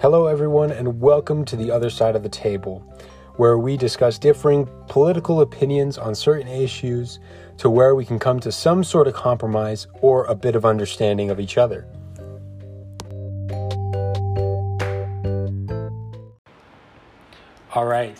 [0.00, 2.78] Hello, everyone, and welcome to the other side of the table,
[3.34, 7.18] where we discuss differing political opinions on certain issues
[7.56, 11.30] to where we can come to some sort of compromise or a bit of understanding
[11.30, 11.84] of each other.
[17.74, 18.16] All right.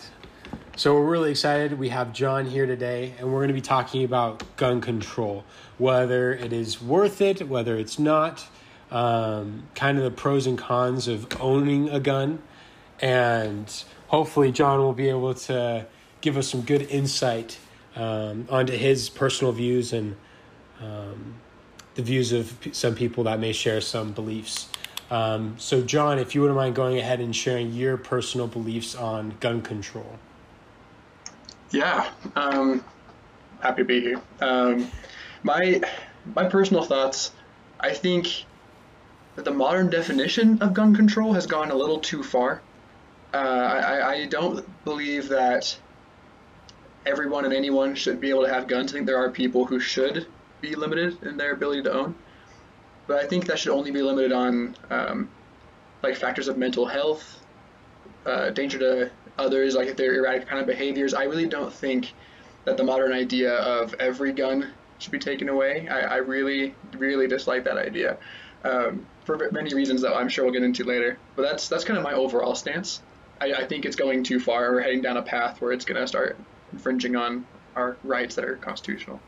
[0.75, 1.79] So we're really excited.
[1.79, 5.45] We have Jon here today, and we're going to be talking about gun control,
[5.77, 8.45] whether it is worth it, whether it's not,
[8.91, 12.41] um, kind of the pros and cons of owning a gun,
[12.99, 15.85] and hopefully Jon will be able to
[16.21, 17.57] give us some good insight
[17.95, 20.15] um, onto his personal views and
[20.81, 21.35] um,
[21.95, 24.69] the views of some people that may share some beliefs.
[25.11, 29.33] Um, so, Jon, if you wouldn't mind going ahead and sharing your personal beliefs on
[29.39, 30.19] gun control.
[31.71, 32.83] Yeah, um,
[33.59, 34.21] happy to be here.
[34.39, 34.89] Um,
[35.43, 35.81] my
[36.35, 37.31] my personal thoughts.
[37.79, 38.45] I think
[39.39, 42.61] that the modern definition of gun control has gone a little too far.
[43.33, 45.77] Uh, I, I don't believe that
[47.05, 48.91] everyone and anyone should be able to have guns.
[48.91, 50.27] I think there are people who should
[50.59, 52.15] be limited in their ability to own,
[53.07, 55.29] but I think that should only be limited on um,
[56.03, 57.39] like factors of mental health,
[58.25, 61.13] uh, danger to others, like if they're erratic kind of behaviors.
[61.13, 62.11] I really don't think
[62.65, 65.87] that the modern idea of every gun should be taken away.
[65.87, 68.17] I, I really, really dislike that idea
[68.63, 71.17] um, for many reasons that I'm sure we'll get into later.
[71.35, 73.01] But that's that's kind of my overall stance.
[73.41, 74.71] I, I think it's going too far.
[74.71, 76.37] We're heading down a path where it's going to start
[76.73, 79.19] infringing on our rights that are constitutional.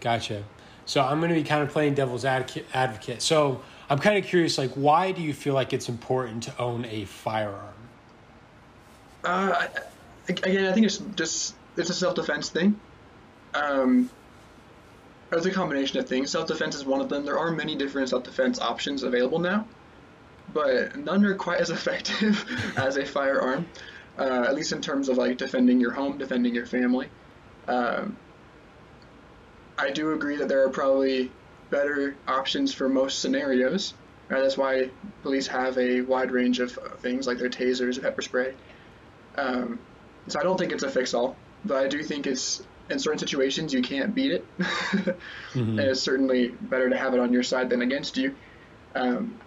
[0.00, 0.44] Gotcha.
[0.84, 3.22] So I'm going to be kind of playing devil's advocate.
[3.22, 6.84] So I'm kind of curious, like, why do you feel like it's important to own
[6.84, 7.74] a firearm?
[9.24, 9.66] Uh,
[10.28, 12.78] again, I think it's just it's a self-defense thing.
[13.54, 14.10] Um,
[15.32, 16.30] it's a combination of things.
[16.30, 17.24] Self-defense is one of them.
[17.24, 19.66] There are many different self-defense options available now,
[20.52, 22.44] but none are quite as effective
[22.76, 23.66] as a firearm.
[24.18, 27.08] Uh, at least in terms of like defending your home, defending your family.
[27.68, 28.16] Um,
[29.76, 31.30] I do agree that there are probably
[31.68, 33.92] better options for most scenarios.
[34.28, 34.40] Right?
[34.40, 34.90] That's why
[35.22, 38.54] police have a wide range of things like their tasers, pepper spray.
[39.36, 39.78] Um,
[40.28, 43.72] so I don't think it's a fix-all, but I do think it's in certain situations
[43.72, 45.58] you can't beat it, mm-hmm.
[45.58, 48.34] and it's certainly better to have it on your side than against you.
[48.94, 49.38] Um,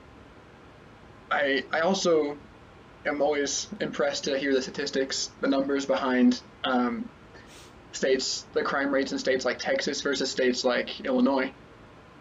[1.31, 2.37] I I also
[3.05, 7.09] am always impressed to hear the statistics, the numbers behind um,
[7.91, 11.51] states, the crime rates in states like Texas versus states like Illinois,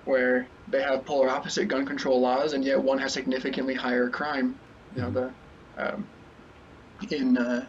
[0.04, 4.58] where they have polar opposite gun control laws, and yet one has significantly higher crime.
[4.94, 5.32] You know the
[5.76, 6.06] um,
[7.10, 7.66] in, uh,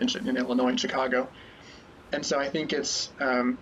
[0.00, 1.28] in, in Illinois and Chicago,
[2.12, 3.58] and so I think it's um,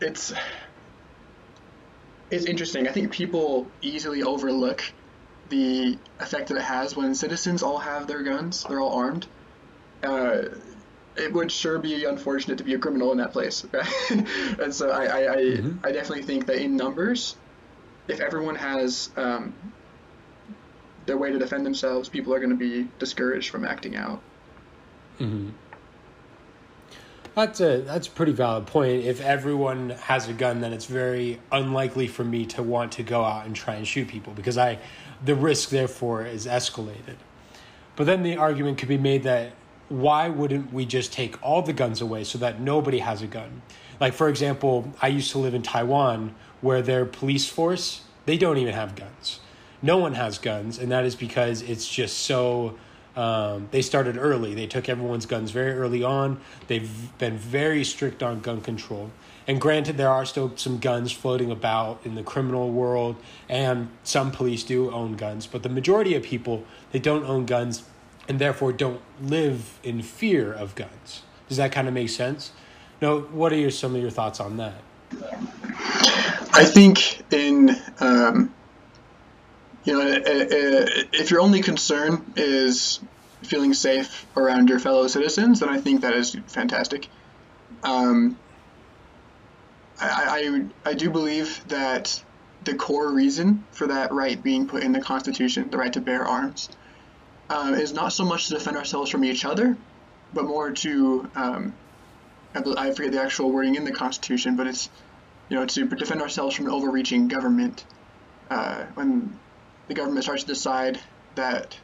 [0.00, 0.32] it's
[2.30, 2.88] it's interesting.
[2.88, 4.84] I think people easily overlook
[5.48, 9.26] the effect that it has when citizens all have their guns, they're all armed.
[10.02, 10.42] Uh,
[11.16, 13.66] it would sure be unfortunate to be a criminal in that place.
[14.10, 15.78] and so I, I, I, mm-hmm.
[15.84, 17.34] I, definitely think that in numbers,
[18.06, 19.52] if everyone has um,
[21.06, 24.20] their way to defend themselves, people are going to be discouraged from acting out.
[25.18, 25.50] Mm-hmm.
[27.38, 29.04] That's a that's a pretty valid point.
[29.04, 33.22] If everyone has a gun, then it's very unlikely for me to want to go
[33.22, 34.80] out and try and shoot people because I,
[35.24, 37.14] the risk therefore is escalated.
[37.94, 39.52] But then the argument could be made that
[39.88, 43.62] why wouldn't we just take all the guns away so that nobody has a gun?
[44.00, 48.58] Like for example, I used to live in Taiwan where their police force they don't
[48.58, 49.38] even have guns
[49.82, 52.76] no one has guns, and that is because it's just so.
[53.18, 54.54] Um, they started early.
[54.54, 56.40] They took everyone's guns very early on.
[56.68, 59.10] They've been very strict on gun control.
[59.48, 63.16] And granted, there are still some guns floating about in the criminal world,
[63.48, 67.82] and some police do own guns, but the majority of people they don't own guns,
[68.28, 71.22] and therefore don't live in fear of guns.
[71.48, 72.52] Does that kind of make sense?
[73.02, 73.20] No.
[73.20, 74.74] What are your, some of your thoughts on that?
[76.52, 78.54] I think in um,
[79.84, 83.00] you know, if your only concern is
[83.42, 87.08] feeling safe around your fellow citizens, then I think that is fantastic.
[87.82, 88.38] Um,
[90.00, 92.22] I, I, I do believe that
[92.64, 96.24] the core reason for that right being put in the Constitution, the right to bear
[96.24, 96.68] arms,
[97.48, 99.76] uh, is not so much to defend ourselves from each other,
[100.34, 101.72] but more to um,
[102.54, 104.90] I forget the actual wording in the Constitution, but it's
[105.48, 107.84] you know to defend ourselves from an overreaching government.
[108.50, 109.38] Uh, when
[109.88, 111.00] the government starts to decide
[111.34, 111.78] that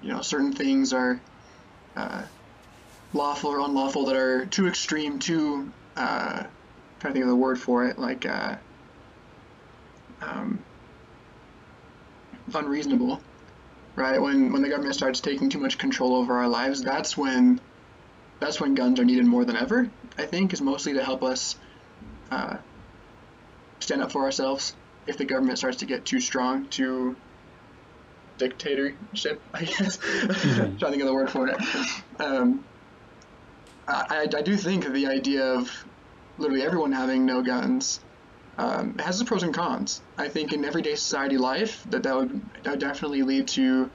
[0.00, 1.20] you know certain things are
[1.96, 2.22] uh,
[3.12, 6.48] lawful or unlawful that are too extreme, too uh, I'm
[7.00, 8.56] trying to think of the word for it, like uh,
[10.20, 10.58] um,
[12.52, 13.20] unreasonable,
[13.96, 14.20] right?
[14.20, 17.60] When when the government starts taking too much control over our lives, that's when
[18.40, 19.88] that's when guns are needed more than ever.
[20.18, 21.56] I think is mostly to help us
[22.30, 22.58] uh,
[23.80, 24.74] stand up for ourselves
[25.06, 27.16] if the government starts to get too strong, too
[28.38, 29.98] dictatorship, I guess.
[29.98, 30.76] Mm-hmm.
[30.78, 31.56] trying to think of the word for it.
[32.18, 32.64] Um,
[33.86, 35.70] I, I do think the idea of
[36.38, 38.00] literally everyone having no guns
[38.58, 40.00] um, has its pros and cons.
[40.16, 43.90] I think in everyday society life that that would, that would definitely lead to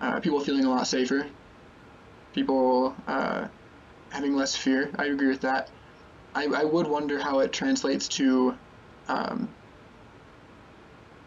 [0.00, 1.26] uh, people feeling a lot safer,
[2.34, 3.46] people uh,
[4.10, 4.90] having less fear.
[4.96, 5.70] I agree with that.
[6.34, 8.54] I, I would wonder how it translates to,
[9.08, 9.48] um,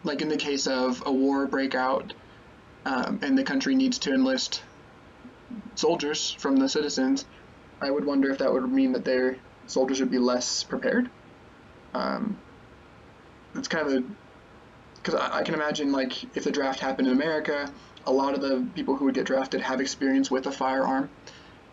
[0.04, 2.12] like in the case of a war breakout,
[2.84, 4.62] um, and the country needs to enlist
[5.74, 7.24] soldiers from the citizens.
[7.80, 9.36] I would wonder if that would mean that their
[9.66, 11.08] soldiers would be less prepared.
[11.94, 12.38] Um,
[13.54, 14.04] it's kind of a
[14.96, 17.72] because I, I, can imagine like if the draft happened in America,
[18.06, 21.08] a lot of the people who would get drafted have experience with a firearm,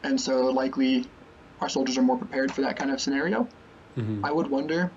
[0.03, 1.05] and so likely
[1.59, 3.47] our soldiers are more prepared for that kind of scenario.
[3.97, 4.23] Mm-hmm.
[4.23, 4.91] I would wonder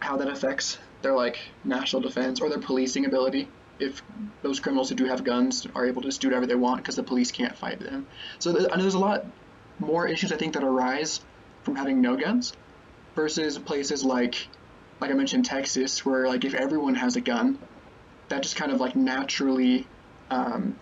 [0.00, 3.48] how that affects their like national defense or their policing ability
[3.78, 4.02] if
[4.42, 6.96] those criminals who do have guns are able to just do whatever they want because
[6.96, 8.06] the police can't fight them.
[8.38, 9.26] So th- I know there's a lot
[9.78, 11.20] more issues I think that arise
[11.62, 12.52] from having no guns
[13.14, 14.48] versus places like
[15.00, 17.58] like I mentioned Texas where like if everyone has a gun
[18.28, 19.86] that just kind of like naturally
[20.30, 20.78] um,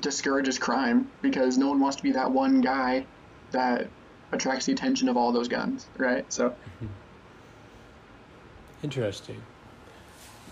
[0.00, 3.06] discourages crime because no one wants to be that one guy
[3.50, 3.88] that
[4.32, 6.30] attracts the attention of all those guns, right?
[6.32, 6.86] So mm-hmm.
[8.82, 9.42] interesting.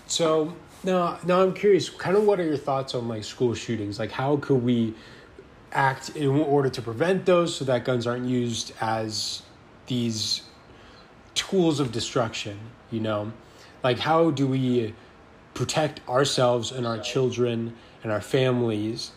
[0.07, 1.89] So now, now I'm curious.
[1.89, 3.97] Kind of, what are your thoughts on like school shootings?
[3.99, 4.93] Like, how could we
[5.71, 9.41] act in order to prevent those so that guns aren't used as
[9.87, 10.43] these
[11.33, 12.59] tools of destruction?
[12.91, 13.33] You know,
[13.83, 14.93] like how do we
[15.53, 19.11] protect ourselves and our children and our families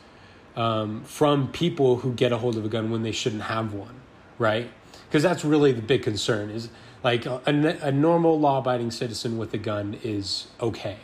[0.57, 3.95] um, from people who get a hold of a gun when they shouldn't have one,
[4.39, 4.71] right?
[5.09, 6.51] Because that's really the big concern.
[6.51, 6.71] Is
[7.05, 10.97] like a, a normal law-abiding citizen with a gun is okay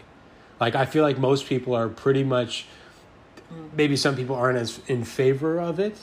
[0.61, 2.67] like I feel like most people are pretty much
[3.77, 5.97] maybe some people aren't as in favor of it,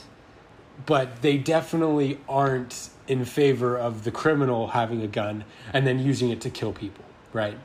[0.86, 6.30] but they definitely aren't in favor of the criminal having a gun and then using
[6.30, 7.58] it to kill people, right?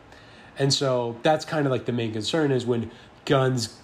[0.58, 2.92] And so that's kind of like the main concern is when
[3.26, 3.78] guns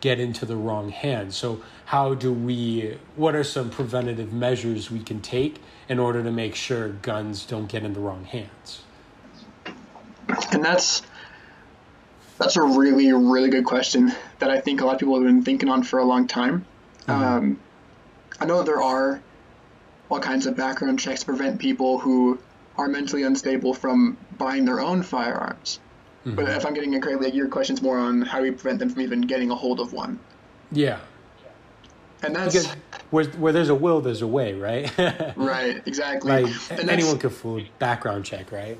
[0.00, 1.36] get into the wrong hands.
[1.36, 6.30] So how do we what are some preventative measures we can take in order to
[6.30, 8.82] make sure guns don't get in the wrong hands?
[10.52, 11.02] And that's
[12.38, 15.42] that's a really, really good question that I think a lot of people have been
[15.42, 16.66] thinking on for a long time.
[17.06, 17.22] Mm-hmm.
[17.22, 17.60] Um,
[18.40, 19.22] I know there are
[20.10, 22.38] all kinds of background checks to prevent people who
[22.76, 25.80] are mentally unstable from buying their own firearms.
[26.20, 26.36] Mm-hmm.
[26.36, 28.90] But if I'm getting it correctly, your question's more on how do we prevent them
[28.90, 30.18] from even getting a hold of one.
[30.72, 30.98] Yeah.
[32.22, 32.76] And that's because
[33.10, 34.90] where, where there's a will, there's a way, right?
[35.36, 36.42] right, exactly.
[36.42, 38.78] Like and anyone could fool background check, right?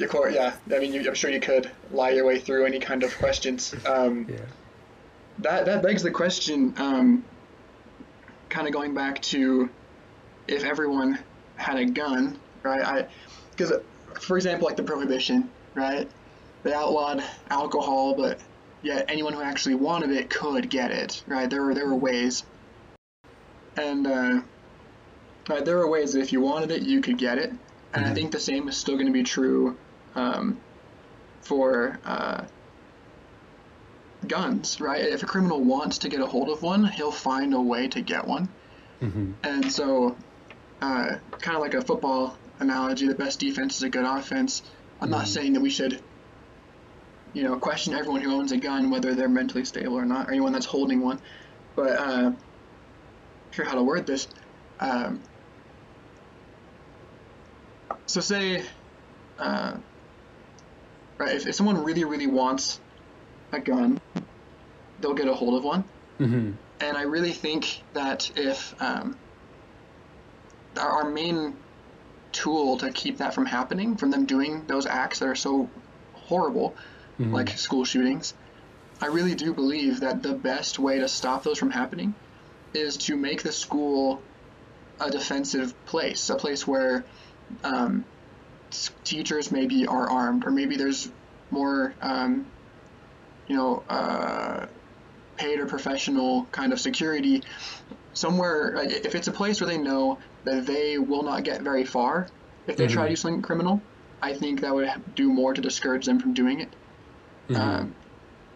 [0.00, 0.54] Of course, yeah.
[0.72, 3.74] I mean, you, I'm sure you could lie your way through any kind of questions.
[3.86, 4.36] Um, yeah.
[5.38, 6.74] That that begs the question.
[6.76, 7.24] Um,
[8.48, 9.70] kind of going back to
[10.48, 11.18] if everyone
[11.56, 12.84] had a gun, right?
[12.84, 13.06] I
[13.50, 13.72] because
[14.20, 16.08] for example, like the prohibition, right?
[16.62, 18.40] They outlawed alcohol, but
[18.82, 21.48] yet anyone who actually wanted it could get it, right?
[21.48, 22.44] There were there were ways,
[23.76, 24.40] and uh,
[25.48, 27.50] right, there were ways that if you wanted it, you could get it.
[27.50, 28.12] And mm-hmm.
[28.12, 29.76] I think the same is still going to be true
[30.16, 30.58] um,
[31.42, 32.44] for uh,
[34.26, 35.04] guns, right?
[35.04, 38.00] If a criminal wants to get a hold of one, he'll find a way to
[38.00, 38.48] get one.
[39.00, 39.32] Mm-hmm.
[39.44, 40.16] And so,
[40.80, 44.62] uh, kind of like a football analogy, the best defense is a good offense.
[45.00, 45.18] I'm mm-hmm.
[45.18, 46.02] not saying that we should,
[47.34, 50.30] you know, question everyone who owns a gun whether they're mentally stable or not, or
[50.30, 51.20] anyone that's holding one.
[51.76, 52.32] But uh,
[53.50, 54.26] sure how to word this.
[54.80, 55.20] Um,
[58.06, 58.62] so say
[59.38, 59.74] uh,
[61.18, 61.34] right?
[61.34, 62.80] If, if someone really, really wants
[63.52, 64.00] a gun,
[65.00, 65.84] they'll get a hold of one.
[66.20, 66.52] Mm-hmm.
[66.80, 69.16] And I really think that if um,
[70.76, 71.56] our, our main
[72.32, 75.70] tool to keep that from happening, from them doing those acts that are so
[76.14, 76.74] horrible,
[77.18, 77.32] mm-hmm.
[77.32, 78.34] like school shootings,
[79.00, 82.14] I really do believe that the best way to stop those from happening
[82.72, 84.22] is to make the school
[85.00, 87.04] a defensive place, a place where
[87.62, 88.04] um,
[89.04, 91.10] teachers maybe are armed, or maybe there's
[91.50, 92.46] more, um,
[93.46, 94.66] you know, uh,
[95.36, 97.42] paid or professional kind of security.
[98.12, 102.28] Somewhere, if it's a place where they know that they will not get very far
[102.66, 102.94] if they mm-hmm.
[102.94, 103.82] try to do something criminal,
[104.22, 106.70] I think that would do more to discourage them from doing it.
[107.48, 107.60] Mm-hmm.
[107.60, 107.94] Um,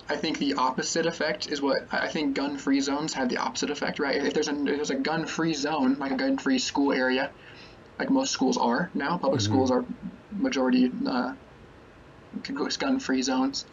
[0.09, 4.01] I think the opposite effect is what I think gun-free zones have the opposite effect,
[4.01, 4.17] right?
[4.17, 7.31] If there's a if there's a gun-free zone, like a gun-free school area,
[8.01, 9.53] like most schools are now, public mm-hmm.
[9.53, 9.85] schools are
[10.33, 11.35] majority uh,
[12.79, 13.67] gun-free zones.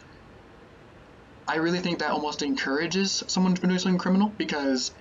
[1.46, 4.92] I really think that almost encourages someone to do something criminal because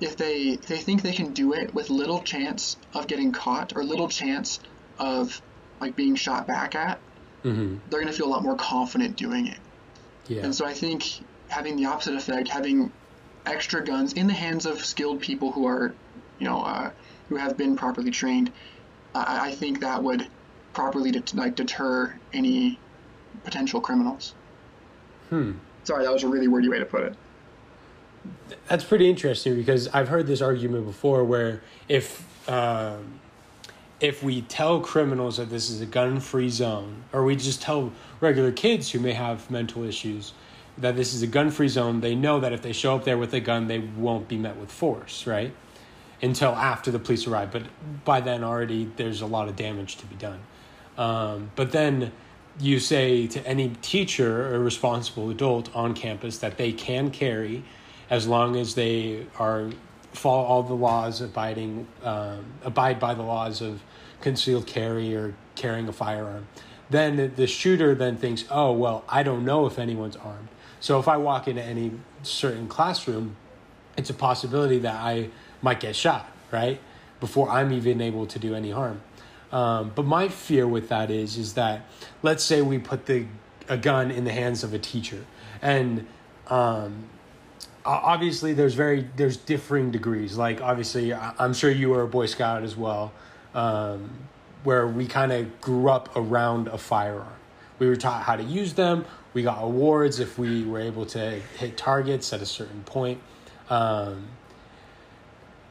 [0.00, 3.74] if they if they think they can do it with little chance of getting caught
[3.74, 4.60] or little chance
[4.98, 5.40] of
[5.80, 6.98] like being shot back at,
[7.42, 7.78] mm-hmm.
[7.88, 9.58] they're gonna feel a lot more confident doing it.
[10.28, 10.44] Yeah.
[10.44, 11.04] And so I think
[11.48, 12.92] having the opposite effect, having
[13.46, 15.94] extra guns in the hands of skilled people who are,
[16.38, 16.90] you know, uh,
[17.28, 18.52] who have been properly trained,
[19.14, 20.28] I, I think that would
[20.72, 22.78] properly det- like deter any
[23.44, 24.34] potential criminals.
[25.30, 25.52] Hmm.
[25.84, 27.14] Sorry, that was a really wordy way to put it.
[28.68, 33.20] That's pretty interesting because I've heard this argument before, where if um,
[34.00, 38.52] if we tell criminals that this is a gun-free zone, or we just tell regular
[38.52, 40.32] kids who may have mental issues
[40.76, 43.32] that this is a gun-free zone, they know that if they show up there with
[43.34, 45.54] a gun, they won't be met with force, right?
[46.24, 47.64] Until after the police arrive, but
[48.04, 50.40] by then already there's a lot of damage to be done.
[50.96, 52.12] Um, but then
[52.60, 57.64] you say to any teacher or responsible adult on campus that they can carry
[58.10, 59.70] as long as they are
[60.12, 63.82] follow all the laws abiding um, abide by the laws of
[64.20, 66.46] concealed carry or carrying a firearm
[66.90, 71.00] then the, the shooter then thinks oh well i don't know if anyone's armed so
[71.00, 71.90] if i walk into any
[72.22, 73.34] certain classroom
[73.96, 75.28] it's a possibility that i
[75.64, 76.78] might get shot right
[77.18, 79.00] before i'm even able to do any harm
[79.52, 81.86] um, but my fear with that is is that
[82.22, 83.26] let's say we put the
[83.68, 85.24] a gun in the hands of a teacher,
[85.62, 86.06] and
[86.48, 87.04] um,
[87.84, 90.36] obviously there's very there's differing degrees.
[90.36, 93.12] Like obviously, I'm sure you were a Boy Scout as well,
[93.54, 94.10] um,
[94.64, 97.28] where we kind of grew up around a firearm.
[97.78, 99.04] We were taught how to use them.
[99.32, 103.20] We got awards if we were able to hit targets at a certain point.
[103.68, 104.28] Um,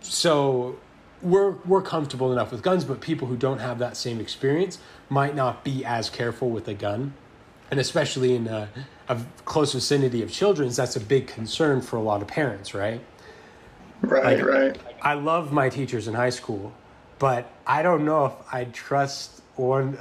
[0.04, 0.78] so
[1.22, 4.78] we're we're comfortable enough with guns, but people who don't have that same experience
[5.10, 7.14] might not be as careful with a gun,
[7.72, 8.70] and especially in a,
[9.08, 13.02] a close vicinity of children's, that's a big concern for a lot of parents, right?
[14.02, 14.82] Right, like, right.
[15.02, 16.74] I love my teachers in high school,
[17.20, 19.98] but I don't know if I trust one.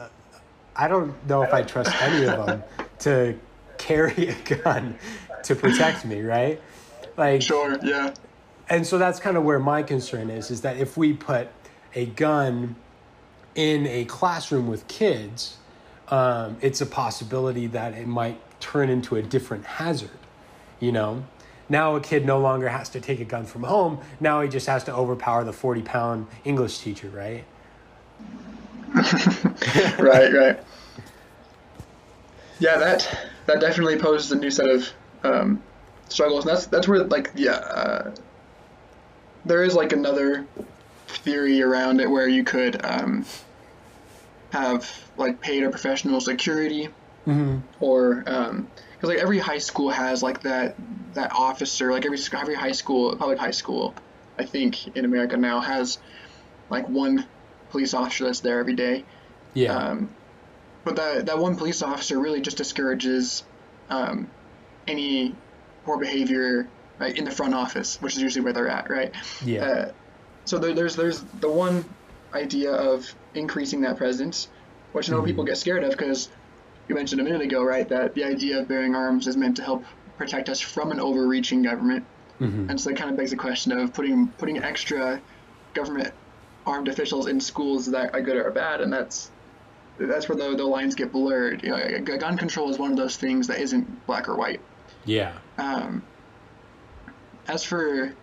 [0.75, 2.65] I don't know if I trust any of them
[3.01, 3.39] to
[3.79, 4.99] carry a gun
[5.45, 6.61] to protect me, right?
[7.17, 8.15] Like, sure, yeah
[8.73, 11.49] and so that's kind of where my concern is is that if we put
[11.95, 12.75] a gun
[13.55, 15.59] in a classroom with kids
[16.09, 20.11] um, it's a possibility that it might turn into a different hazard
[20.81, 21.23] you know?
[21.69, 24.67] Now a kid no longer has to take a gun from home now he just
[24.67, 27.45] has to overpower the 40 pound english teacher right?
[29.99, 30.61] Right right.
[32.59, 34.89] Yeah that that definitely poses a new set of
[35.25, 35.63] um,
[36.09, 38.15] struggles and that's that's where like yeah uh,
[39.45, 40.47] there is like another
[41.09, 43.25] theory around it where you could um,
[44.51, 46.89] have like paid or professional security,
[47.27, 47.59] mm-hmm.
[47.81, 48.69] or because um,
[49.03, 50.77] like every high school has like that
[51.15, 53.95] that officer, like every every high school, public high school,
[54.39, 55.99] I think in America now has
[56.71, 57.27] like one
[57.71, 59.05] police officer that's there every day.
[59.55, 59.77] Yeah.
[59.77, 60.11] Um,
[60.85, 63.45] but that that one police officer really just discourages
[63.91, 64.29] um,
[64.87, 65.35] any
[65.85, 66.69] poor behavior
[67.03, 69.13] right, in the front office, which is usually where they're at, right?
[69.45, 69.65] Yeah.
[69.65, 69.93] Uh,
[70.45, 71.85] so there, there's there's the one
[72.33, 74.49] idea of increasing that presence,
[74.93, 75.27] which I know mm-hmm.
[75.27, 76.29] people get scared of because
[76.89, 79.63] you mentioned a minute ago, right, that the idea of bearing arms is meant to
[79.63, 79.85] help
[80.17, 82.05] protect us from an overreaching government,
[82.41, 82.71] mm-hmm.
[82.71, 85.21] and so that kind of begs the question of putting putting extra
[85.75, 86.13] government
[86.65, 89.31] armed officials in schools that are good or bad, and that's
[89.99, 91.63] that's where the, the lines get blurred.
[91.63, 94.61] You know, gun control is one of those things that isn't black or white.
[95.05, 95.33] Yeah.
[95.59, 96.03] Um,
[97.49, 98.15] as for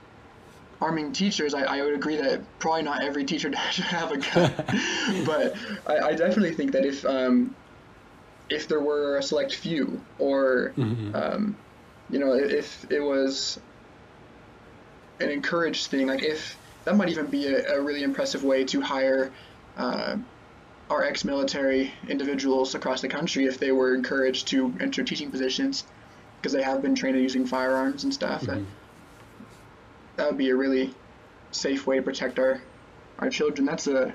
[0.82, 4.54] arming teachers, I, I would agree that probably not every teacher should have a gun,
[5.26, 5.56] but
[5.88, 7.56] I, I, definitely think that if um,
[8.50, 11.16] if there were a select few, or mm-hmm.
[11.16, 11.58] um,
[12.10, 13.60] you know, if it was
[15.20, 18.82] an encouraged thing, like if that might even be a, a really impressive way to
[18.82, 19.32] hire
[19.78, 20.16] uh,
[20.90, 25.84] our ex-military individuals across the country if they were encouraged to enter teaching positions
[26.38, 28.42] because they have been trained in using firearms and stuff.
[28.42, 28.52] Mm-hmm.
[28.52, 28.68] And,
[30.20, 30.94] that would be a really
[31.52, 32.62] safe way to protect our
[33.20, 33.66] our children.
[33.66, 34.14] That's a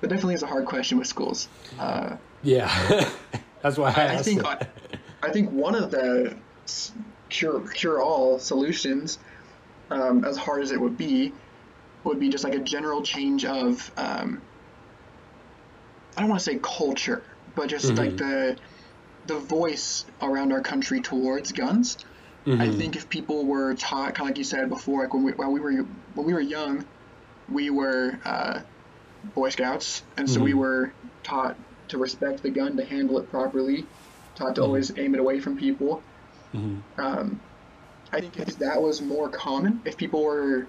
[0.00, 1.48] that definitely is a hard question with schools.
[1.78, 2.68] Uh, yeah,
[3.62, 4.66] that's why I, I think I,
[5.22, 6.36] I, think one of the
[7.28, 9.18] cure cure all solutions,
[9.90, 11.32] um, as hard as it would be,
[12.02, 14.42] would be just like a general change of um,
[16.16, 17.22] I don't want to say culture,
[17.54, 17.96] but just mm-hmm.
[17.96, 18.56] like the
[19.26, 21.98] the voice around our country towards guns.
[22.46, 22.60] Mm-hmm.
[22.60, 25.32] I think if people were taught, kind of like you said before, like when we,
[25.32, 25.72] while we were
[26.14, 26.84] when we were young,
[27.50, 28.60] we were uh,
[29.34, 30.44] Boy Scouts, and so Mm-hmm.
[30.44, 30.92] we were
[31.22, 31.56] taught
[31.88, 33.84] to respect the gun, to handle it properly,
[34.34, 36.02] taught to always aim it away from people.
[36.54, 37.00] Mm-hmm.
[37.00, 37.40] Um,
[38.12, 40.66] I think if that was more common, if people were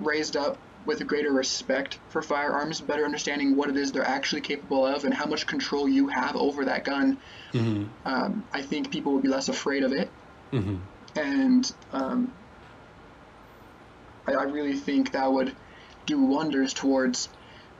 [0.00, 4.40] raised up with a greater respect for firearms, better understanding what it is they're actually
[4.40, 7.18] capable of, and how much control you have over that gun,
[7.52, 7.84] Mm-hmm.
[8.04, 10.10] um, I think people would be less afraid of it.
[10.52, 10.76] Mm-hmm.
[11.18, 12.32] And um,
[14.26, 15.54] I, I really think that would
[16.06, 17.28] do wonders towards,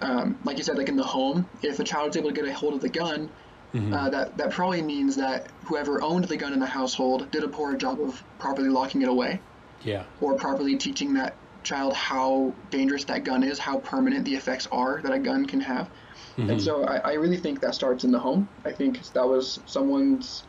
[0.00, 1.48] um, like you said, like in the home.
[1.62, 3.30] If a child is able to get a hold of the gun,
[3.74, 3.92] Mm-hmm.
[3.92, 7.48] uh, that that probably means that whoever owned the gun in the household did a
[7.48, 9.40] poor job of properly locking it away,
[9.82, 10.04] Yeah.
[10.20, 15.02] or properly teaching that child how dangerous that gun is, how permanent the effects are
[15.02, 15.90] that a gun can have.
[16.38, 16.50] Mm-hmm.
[16.50, 18.48] And so I, I really think that starts in the home.
[18.64, 20.44] I think that was someone's,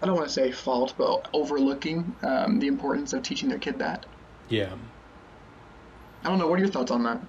[0.00, 3.78] I don't want to say fault, but overlooking um, the importance of teaching their kid
[3.78, 4.06] that.
[4.48, 4.72] Yeah.
[6.24, 6.46] I don't know.
[6.46, 7.20] What are your thoughts on that?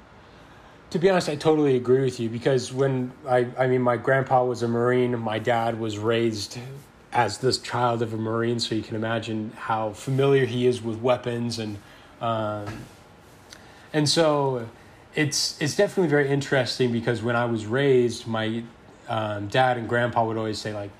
[0.92, 4.44] To be honest, I totally agree with you because when I, I mean, my grandpa
[4.44, 6.58] was a Marine, my dad was raised
[7.12, 11.00] as this child of a Marine, so you can imagine how familiar he is with
[11.00, 11.78] weapons and,
[12.22, 12.68] um,
[13.94, 14.68] and so
[15.16, 18.64] it's it's definitely very interesting because when I was raised, my
[19.08, 20.92] um, dad and grandpa would always say like,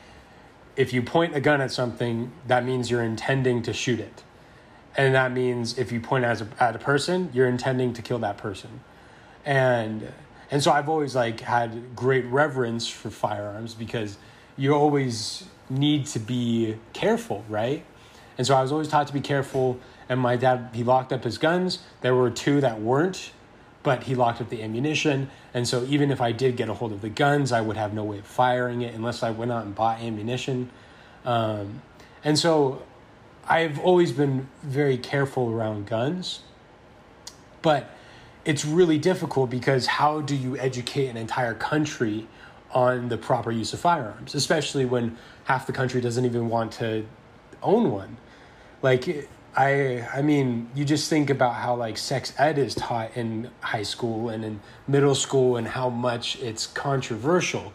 [0.80, 4.24] if you point a gun at something, that means you're intending to shoot it,
[4.98, 8.20] and that means if you point as a, at a person, you're intending to kill
[8.20, 8.80] that person
[9.46, 10.14] and
[10.52, 14.18] and so I've always like had great reverence for firearms because
[14.58, 17.86] you always need to be careful, right?
[18.38, 19.80] And so I was always taught to be careful.
[20.08, 21.80] And my dad, he locked up his guns.
[22.02, 23.32] There were two that weren't,
[23.84, 25.30] but he locked up the ammunition.
[25.54, 27.94] And so even if I did get a hold of the guns, I would have
[27.94, 30.70] no way of firing it unless I went out and bought ammunition.
[31.26, 31.82] Um,
[32.24, 32.84] and so
[33.48, 36.42] I've always been very careful around guns.
[37.62, 37.90] But
[38.46, 42.28] it's really difficult because how do you educate an entire country
[42.72, 47.06] on the proper use of firearms, especially when half the country doesn't even want to
[47.64, 48.18] own one?
[48.82, 53.52] Like, I, I mean, you just think about how like sex ed is taught in
[53.62, 57.74] high school and in middle school, and how much it's controversial,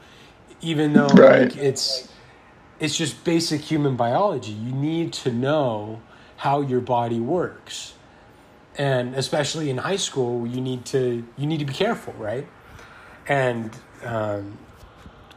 [0.61, 1.25] even though Right.
[1.25, 2.09] like it's,
[2.81, 4.53] it's just basic human biology.
[4.53, 6.03] You need to know
[6.37, 7.95] how your body works
[8.77, 12.53] and especially in high school you need to you need to be careful right
[13.29, 14.59] and um,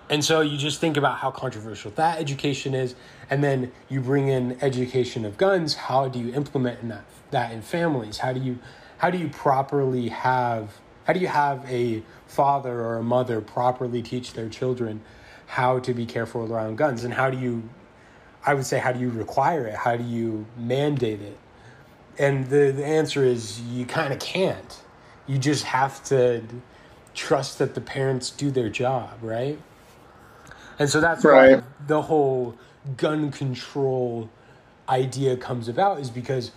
[0.09, 2.95] and so you just think about how controversial that education is
[3.29, 5.75] and then you bring in education of guns.
[5.75, 8.19] How do you implement in that, that in families?
[8.19, 8.59] How do you
[8.99, 14.01] how do you properly have how do you have a father or a mother properly
[14.01, 15.01] teach their children
[15.47, 17.03] how to be careful around guns?
[17.03, 17.69] And how do you
[18.45, 19.75] i would say how do you require it?
[19.75, 21.37] How do you mandate it?
[22.19, 24.81] And the, the answer is you kind of can't.
[25.27, 26.43] You just have to
[27.15, 29.59] trust that the parents do their job right?
[30.79, 31.63] And so that's Right.
[31.87, 32.55] the whole
[32.95, 34.29] gun control
[34.87, 36.51] idea comes about is because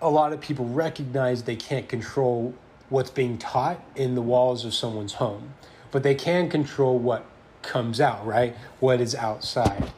[0.00, 2.54] a lot of people recognize they can't control
[2.88, 5.54] what's being taught in the walls of someone's home
[5.90, 7.24] but they can control what
[7.62, 9.90] comes out right what is outside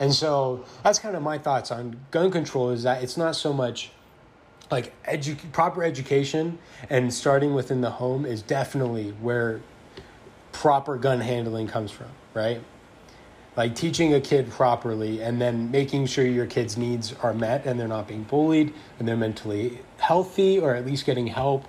[0.00, 3.52] and so that's kind of my thoughts on gun control is that it's not so
[3.52, 3.90] much
[4.70, 6.58] like edu- proper education
[6.90, 9.60] and starting within the home is definitely where
[10.52, 12.60] proper gun handling comes from, right?
[13.58, 17.78] Like teaching a kid properly and then making sure your kid's needs are met and
[17.78, 21.64] they're not being bullied and they're mentally healthy or at least getting help.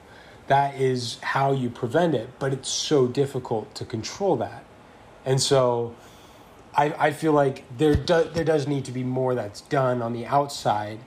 [0.45, 4.63] That is how you prevent it, but it's so difficult to control that.
[5.25, 5.95] And so
[6.75, 10.13] I, I feel like there do, there does need to be more that's done on
[10.13, 10.99] the outside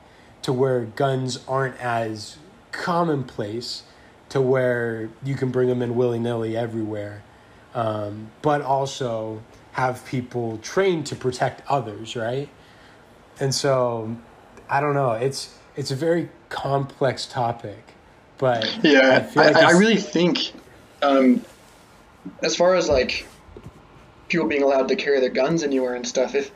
[0.42, 2.38] to where guns aren't as
[2.72, 3.84] commonplace
[4.30, 7.22] to where you can bring them in willy nilly everywhere,
[7.72, 12.48] um, but also have people trained to protect others, right?
[13.40, 14.16] And so
[14.68, 15.12] I don't know.
[15.12, 17.82] It's it's a very complex topic,
[18.38, 20.52] but Yeah, I, like I, really think,
[21.00, 21.42] um,
[22.42, 23.26] as far as like
[24.28, 26.50] people being allowed to carry their guns anywhere and stuff, if,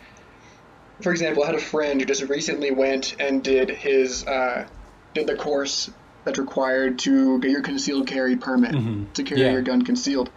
[1.01, 4.67] for example, I had a friend who just recently went and did his, uh,
[5.15, 5.91] did the course
[6.25, 9.53] that's required to get your concealed carry permit to carry Yeah.
[9.53, 10.29] your gun concealed,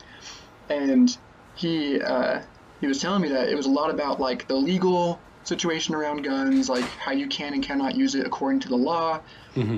[0.70, 1.16] and
[1.56, 2.40] he uh,
[2.80, 6.24] he was telling me that it was a lot about like the legal situation around
[6.24, 9.22] guns, like how you can and cannot use it according to the law,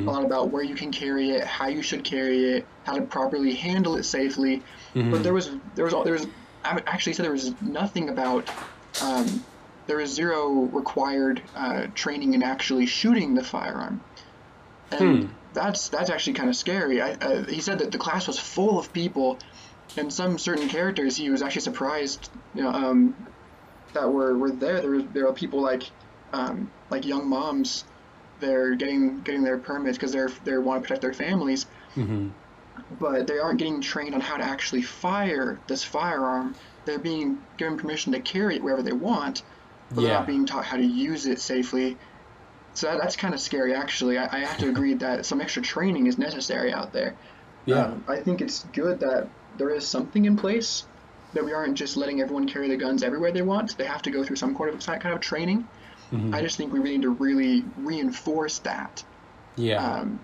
[0.06, 3.04] a lot about where you can carry it, how you should carry it, how to
[3.04, 4.66] properly handle it safely.
[5.10, 6.28] But there was there was there was
[6.64, 8.52] I actually said there was nothing about
[9.00, 9.48] um,
[9.88, 14.06] there is zero required uh, training in actually shooting the firearm,
[14.92, 15.34] and Hmm.
[15.52, 17.02] that's that's actually kind of scary.
[17.02, 19.42] I, uh, he said that the class was full of people,
[19.98, 23.28] and some certain characters he was actually surprised, you know, um,
[23.94, 24.82] that were, were there.
[24.82, 25.84] There were there were people like
[26.34, 27.86] um, like young moms,
[28.40, 32.42] they're getting getting their permits because they're they want to protect their families, hmm
[32.90, 36.56] but they aren't getting trained on how to actually fire this firearm.
[36.86, 39.44] They're being given permission to carry it wherever they want,
[39.94, 42.00] but they're not being taught how to use it safely.
[42.76, 44.18] So that, that's kind of scary, actually.
[44.18, 47.20] I, I have to agree that some extra training is necessary out there.
[47.66, 47.86] Yeah.
[47.86, 50.86] Um, I think it's good that there is something in place
[51.34, 53.78] that we aren't just letting everyone carry the guns everywhere they want.
[53.78, 55.68] They have to go through some kind of kind of training.
[56.12, 56.34] Mhm.
[56.36, 59.04] I just think we really need to really reinforce that
[59.56, 59.84] Yeah.
[60.00, 60.20] um,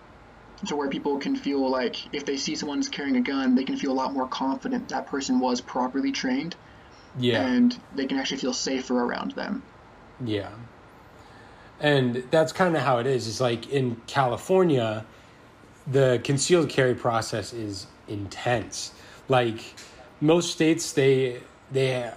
[0.66, 3.78] to where people can feel like if they see someone's carrying a gun, they can
[3.78, 6.56] feel a lot more confident that person was properly trained,
[7.18, 7.42] yeah.
[7.46, 9.63] and they can actually feel safer around them.
[10.26, 10.50] Yeah.
[11.80, 13.28] And that's kind of how it is.
[13.28, 15.06] It's like in California,
[15.86, 18.92] the concealed carry process is intense.
[19.28, 19.60] Like
[20.22, 22.12] most states, they they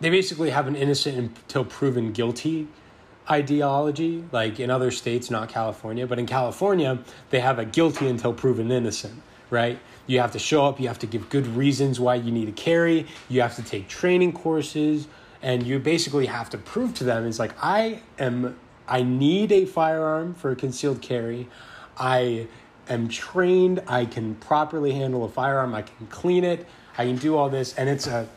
[0.00, 2.68] they basically have an innocent until proven guilty
[3.30, 4.24] ideology.
[4.32, 6.98] Like in other states, not California, but in California,
[7.30, 9.22] they have a guilty until proven innocent.
[9.50, 9.78] Right?
[10.06, 10.78] You have to show up.
[10.78, 13.06] You have to give good reasons why you need to carry.
[13.28, 15.08] You have to take training courses
[15.42, 19.64] and you basically have to prove to them it's like i am i need a
[19.64, 21.48] firearm for concealed carry
[21.98, 22.46] i
[22.88, 23.82] am trained.
[23.86, 25.74] I can properly handle a firearm.
[25.74, 26.66] I can clean it.
[26.96, 27.74] I can do all this.
[27.74, 28.28] And it's a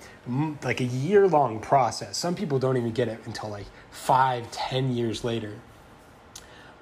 [0.64, 2.18] like a year long process.
[2.18, 5.54] Some people don't even get it until like five ten years later.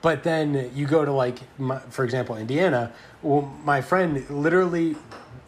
[0.01, 2.93] But then you go to like my, for example indiana.
[3.21, 4.95] Well my friend literally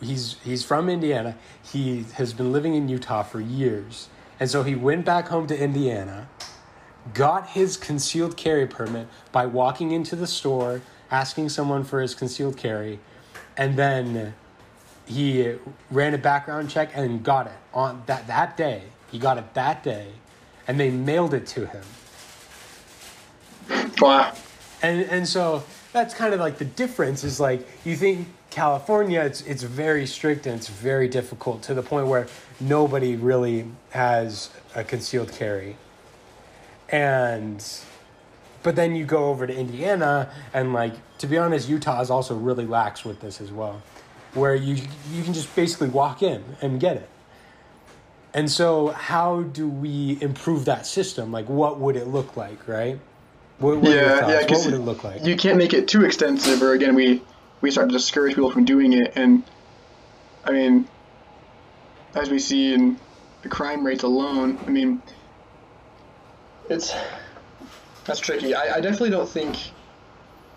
[0.02, 1.36] he's he's from indiana.
[1.64, 4.10] He has been living in utah for years.
[4.40, 6.30] And so he went back home to indiana
[7.14, 10.82] got his concealed carry permit by walking into the store
[11.12, 13.00] asking someone for his concealed carry
[13.58, 14.34] and then
[15.06, 15.56] he
[15.90, 19.84] ran a background check and got it on that that day he got it that
[19.84, 20.08] day
[20.68, 21.84] and they mailed it to him
[24.00, 24.34] Wow.
[24.82, 29.42] and and so that's kind of like the difference is like you think California it's
[29.42, 32.28] it's very strict and it's very difficult to the point where
[32.60, 35.78] nobody really has a concealed carry.
[36.90, 37.64] And
[38.64, 42.36] but then you go over to Indiana and like to be honest Utah is also
[42.36, 43.82] really lax with this as well
[44.34, 44.76] where you
[45.12, 47.10] you can just basically walk in and get it.
[48.34, 51.32] And so how do we improve that system?
[51.32, 53.00] Like what would it look like, right?
[53.60, 54.42] What, what Yeah, yeah.
[54.42, 55.24] what would it look like?
[55.26, 57.22] You can't make it too extensive, or again, we
[57.60, 59.14] we start to discourage people from doing it.
[59.16, 59.44] And
[60.46, 60.88] I mean,
[62.16, 62.98] as we see in
[63.44, 65.02] the crime rates alone, I mean,
[66.70, 66.94] it's
[68.12, 68.54] that's tricky.
[68.54, 69.58] I, I definitely don't think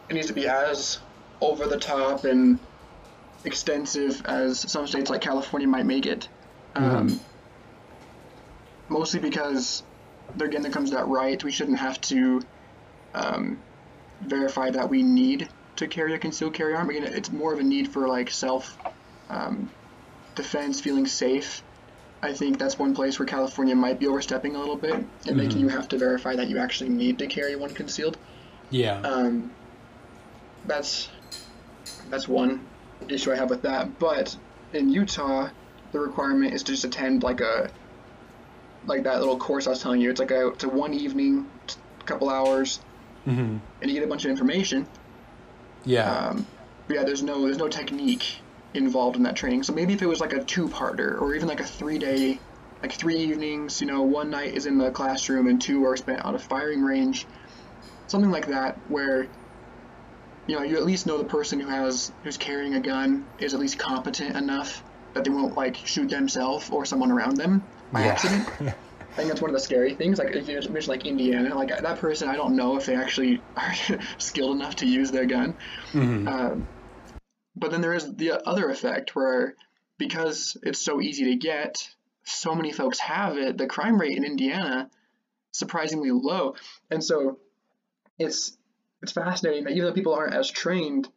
[0.09, 0.99] it needs to be as
[1.41, 2.59] over the top and
[3.45, 6.29] extensive as some states like California might make it.
[6.75, 7.21] Um,
[8.89, 9.85] mostly because
[10.35, 11.43] there again there comes that right.
[11.45, 12.43] We shouldn't have to
[13.15, 13.61] um,
[14.23, 16.91] verify that we need to carry a concealed carry arm.
[16.91, 18.77] Again, it's more of a need for like self
[19.31, 19.71] um,
[20.35, 21.63] defense, feeling safe.
[22.25, 24.95] I think that's one place where California might be overstepping a little bit
[25.27, 28.17] and making you have to verify that you actually need to carry one concealed.
[28.71, 28.99] Yeah.
[29.01, 29.53] Um,
[30.67, 31.11] that's
[32.09, 32.67] that's one
[33.09, 33.99] issue I have with that.
[33.99, 34.35] But
[34.73, 35.51] in Utah,
[35.93, 37.71] the requirement is to just attend like a
[38.87, 40.09] like that little course I was telling you.
[40.11, 41.47] It's like a it's a one evening,
[42.01, 42.81] a couple hours,
[43.25, 44.87] hmm and you get a bunch of information.
[45.85, 46.11] Yeah.
[46.11, 46.47] Um,
[46.89, 48.39] but yeah, there's no there's no technique
[48.75, 49.63] involved in that training.
[49.63, 52.41] So maybe if it was like a two-parter or even like a three-day,
[52.83, 56.25] like three evenings, you know, one night is in the classroom and two are spent
[56.25, 57.27] out of firing range,
[58.09, 59.29] something like that, where
[60.47, 63.55] you know you at least know the person who has who's carrying a gun is
[63.55, 64.85] at least competent enough
[65.15, 68.09] that they won't like shoot themselves or someone around them by Yeah.
[68.09, 68.47] accident.
[69.17, 70.19] I think that's one of the scary things.
[70.19, 73.45] Like if you mentioned like Indiana, like that person, I don't know if they actually
[73.57, 73.73] are
[74.19, 75.57] skilled enough to use their gun.
[75.93, 76.27] Mhm.
[76.29, 76.69] Um,
[77.57, 79.55] but then there is the other effect where
[79.99, 81.89] because it's so easy to get,
[82.25, 83.57] so many folks have it.
[83.57, 84.91] The crime rate in Indiana
[85.53, 86.57] surprisingly low,
[86.91, 87.39] and so
[88.19, 88.57] it's
[89.03, 91.09] it's fascinating that even though people aren't as trained,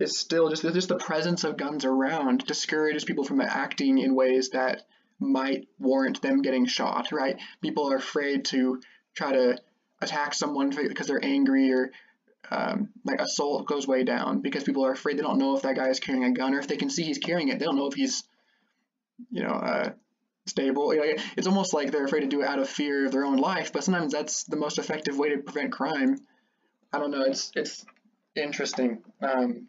[0.00, 4.50] it's still just just the presence of guns around discourages people from acting in ways
[4.50, 4.82] that
[5.20, 7.12] might warrant them getting shot.
[7.12, 7.38] Right?
[7.60, 8.80] People are afraid to
[9.14, 9.58] try to
[10.00, 11.92] attack someone because they're angry or
[12.50, 15.76] um, like assault goes way down because people are afraid they don't know if that
[15.76, 17.76] guy is carrying a gun or if they can see he's carrying it they don't
[17.76, 18.24] know if he's
[19.30, 19.90] you know uh,
[20.48, 20.92] stable.
[21.36, 23.72] It's almost like they're afraid to do it out of fear of their own life,
[23.72, 26.18] but sometimes that's the most effective way to prevent crime.
[26.92, 27.22] I don't know.
[27.22, 27.84] It's it's
[28.34, 29.02] interesting.
[29.22, 29.68] Um,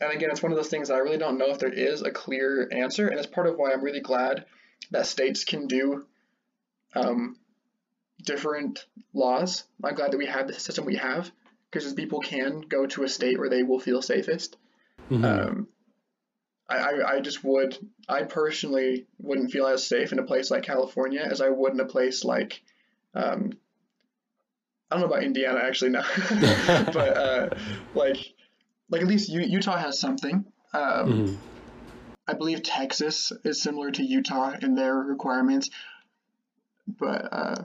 [0.00, 2.02] and again, it's one of those things that I really don't know if there is
[2.02, 4.44] a clear answer, and it's part of why I'm really glad
[4.90, 6.04] that states can do
[6.94, 7.36] um,
[8.24, 9.64] different laws.
[9.82, 11.30] I'm glad that we have the system we have
[11.70, 14.56] because people can go to a state where they will feel safest.
[15.10, 15.24] Mm-hmm.
[15.24, 15.68] Um,
[16.68, 17.76] I, I, I just would,
[18.08, 21.80] I personally wouldn't feel as safe in a place like California as I would in
[21.80, 22.62] a place like,
[23.14, 23.52] um,
[24.90, 26.04] I don't know about Indiana actually now,
[26.92, 27.48] but uh,
[27.94, 28.18] like,
[28.88, 30.44] like at least U- Utah has something.
[30.72, 31.34] Um, mm-hmm.
[32.26, 35.70] I believe Texas is similar to Utah in their requirements,
[36.86, 37.64] but uh,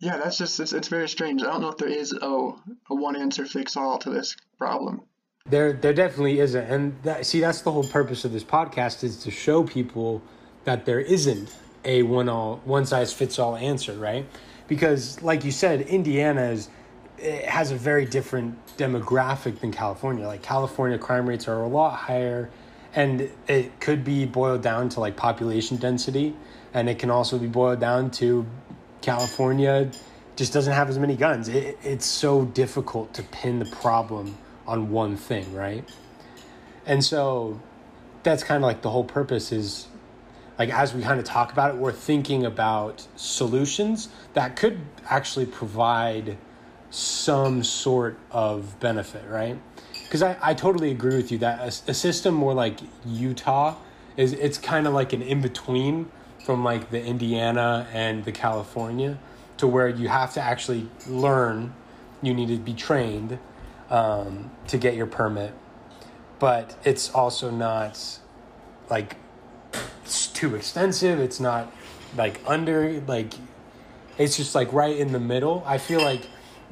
[0.00, 1.42] yeah, that's just it's, it's very strange.
[1.42, 5.02] I don't know if there is a, a one answer fix all to this problem.
[5.46, 9.22] There, there definitely isn't, and that, see, that's the whole purpose of this podcast is
[9.24, 10.22] to show people
[10.64, 14.26] that there isn't a one all one size fits all answer, right?
[14.68, 16.68] Because, like you said, Indiana is
[17.46, 20.26] has a very different demographic than California.
[20.26, 22.50] Like California crime rates are a lot higher,
[22.94, 26.34] and it could be boiled down to like population density,
[26.72, 28.46] and it can also be boiled down to
[29.02, 29.90] California
[30.36, 31.48] just doesn't have as many guns.
[31.48, 34.36] It, it's so difficult to pin the problem
[34.66, 35.88] on one thing, right?
[36.86, 37.60] And so
[38.22, 39.86] that's kind of like the whole purpose is
[40.58, 45.46] like as we kind of talk about it, we're thinking about solutions that could actually
[45.46, 46.36] provide
[46.90, 49.58] some sort of benefit, right?
[50.04, 53.76] Because I, I totally agree with you that a, a system more like Utah
[54.16, 56.10] is it's kind of like an in between
[56.50, 59.16] from like the Indiana and the California
[59.56, 61.72] to where you have to actually learn,
[62.22, 63.38] you need to be trained
[63.88, 65.54] um, to get your permit,
[66.40, 68.18] but it's also not
[68.88, 69.14] like
[70.04, 71.20] it's too extensive.
[71.20, 71.72] It's not
[72.16, 73.32] like under like
[74.18, 75.62] it's just like right in the middle.
[75.64, 76.22] I feel like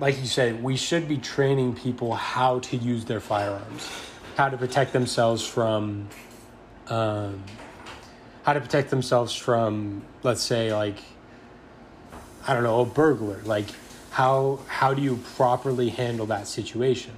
[0.01, 3.89] like you said, we should be training people how to use their firearms,
[4.37, 6.09] how to protect themselves from
[6.89, 7.45] um,
[8.49, 10.97] how to protect themselves from let's say like
[12.47, 13.43] I don't know, a burglar.
[13.45, 13.67] Like
[14.09, 17.13] how how do you properly handle that situation?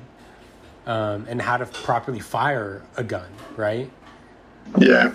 [0.86, 3.88] Um, and how to properly fire a gun right?
[4.76, 5.12] Yeah.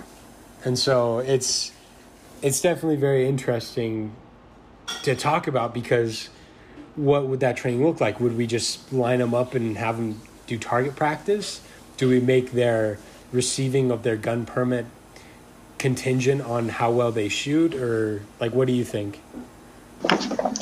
[0.63, 1.73] And so it's
[2.41, 4.15] it's definitely very interesting
[5.03, 6.29] to talk about because
[6.95, 8.21] what would that training look like?
[8.21, 11.59] Would we just line them up and have them do target practice?
[11.97, 12.99] Do we make their
[13.33, 14.85] receiving of their gun permit
[15.85, 19.21] contingent on how well they shoot or like what do you think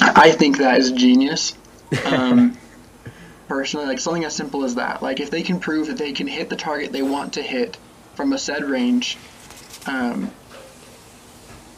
[0.01, 1.53] I think that is genius.
[2.05, 2.57] Um,
[3.47, 5.01] personally, like something as simple as that.
[5.01, 7.77] Like if they can prove that they can hit the target they want to hit
[8.15, 9.17] from a said range,
[9.87, 10.29] um,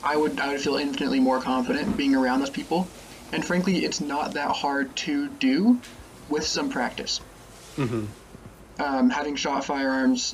[0.03, 2.87] I would I would feel infinitely more confident being around those people.
[3.31, 5.79] And frankly, it's not that hard to do
[6.29, 7.21] with some practice.
[7.77, 8.05] Mm-hmm.
[8.81, 10.33] Um, having shot firearms,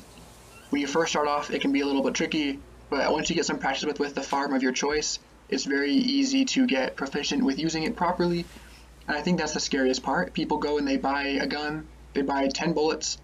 [0.70, 2.58] when you first start off, it can be a little bit tricky.
[2.92, 5.94] But once you get some practice with with the firearm of your choice, it's very
[5.94, 8.44] easy to get proficient with using it properly.
[9.08, 10.34] And I think that's the scariest part.
[10.34, 13.16] People go and they buy a gun, they buy 10 bullets,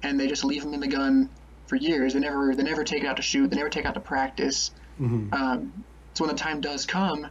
[0.00, 1.28] and they just leave them in the gun
[1.66, 2.14] for years.
[2.14, 3.50] They never they never take it out to shoot.
[3.50, 4.70] They never take it out to practice.
[5.00, 5.34] Mm-hmm.
[5.34, 5.84] Um,
[6.14, 7.26] so when the time does come,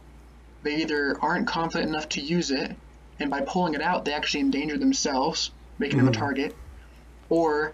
[0.64, 2.76] they either aren't confident enough to use it,
[3.18, 6.04] and by pulling it out, they actually endanger themselves, making mm-hmm.
[6.04, 6.20] them a mm-hmm.
[6.20, 6.56] target,
[7.30, 7.72] or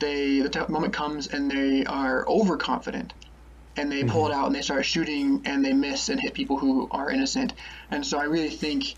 [0.00, 3.12] they the moment comes and they are overconfident
[3.76, 4.10] and they mm-hmm.
[4.10, 7.10] pull it out and they start shooting and they miss and hit people who are
[7.10, 7.54] innocent.
[7.90, 8.96] And so I really think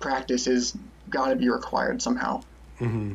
[0.00, 0.76] practice is
[1.08, 2.42] got to be required somehow.
[2.80, 3.14] Mm-hmm.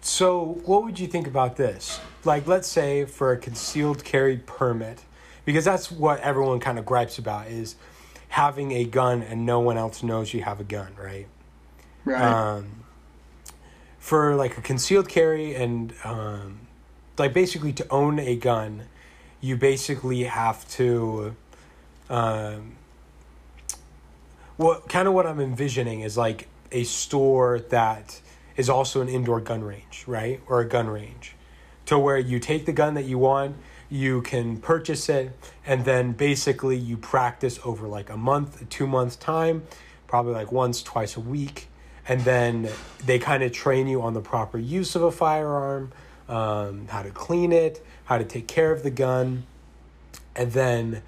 [0.00, 1.98] So, what would you think about this?
[2.24, 5.02] Like, let's say for a concealed carry permit,
[5.46, 7.76] because that's what everyone kind of gripes about is
[8.28, 11.26] having a gun and no one else knows you have a gun, right?
[12.04, 12.20] Right.
[12.20, 12.83] Um,
[14.04, 16.60] for like a concealed carry and um,
[17.16, 18.82] like basically to own a gun
[19.40, 21.34] you basically have to
[22.10, 22.76] um,
[24.58, 28.20] what kind of what I'm envisioning is like a store that
[28.58, 30.38] is also an indoor gun range, right?
[30.48, 31.34] Or a gun range.
[31.86, 33.56] To where you take the gun that you want,
[33.88, 35.32] you can purchase it,
[35.64, 39.62] and then basically you practice over like a month, two months' time,
[40.06, 41.68] probably like once, twice a week.
[42.06, 42.68] And then
[43.04, 45.92] they kind of train you on the proper use of a firearm,
[46.28, 49.44] um, how to clean it, how to take care of the gun.
[50.36, 51.02] And then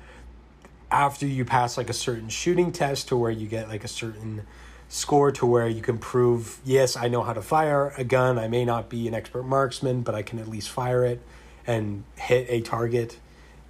[0.90, 4.46] after you pass like a certain shooting test to where you get like a certain
[4.88, 8.38] score to where you can prove, yes, I know how to fire a gun.
[8.38, 11.20] I may not be an expert marksman, but I can at least fire it.
[11.66, 13.18] and hit a target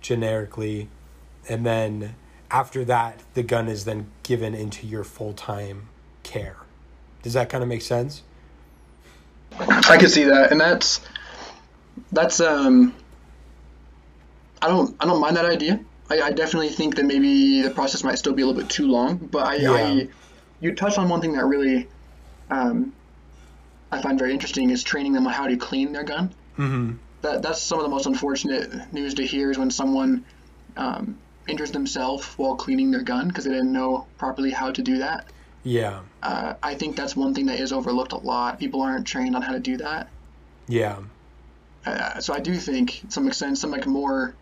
[0.00, 0.88] generically,
[1.48, 2.14] and then
[2.50, 5.88] after that, the gun is then given into your full time
[6.22, 6.56] care.
[7.26, 8.22] Does that kind of make sense?
[9.58, 11.00] I can see that, and that's
[12.12, 12.94] that's um.
[14.62, 15.80] I don't I don't mind that idea.
[16.08, 18.86] I, I definitely think that maybe the process might still be a little bit too
[18.86, 19.70] long, but I, Yeah.
[19.72, 20.08] I
[20.60, 21.88] you touched on one thing that really
[22.48, 22.92] um,
[23.90, 26.32] I find very interesting is training them on how to clean their gun.
[26.56, 26.92] Mm-hmm.
[27.22, 30.24] That that's some of the most unfortunate news to hear is when someone
[30.76, 34.98] um, injures themselves while cleaning their gun because they didn't know properly how to do
[34.98, 35.26] that.
[35.66, 36.02] Yeah.
[36.22, 38.61] Uh, I think that's one thing that is overlooked a lot.
[38.61, 40.09] People aren't trained on how to do that.
[40.68, 41.00] Yeah.
[41.85, 44.37] Uh, so I do think some extent some like more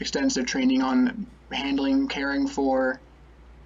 [0.00, 3.00] extensive training on handling, caring for,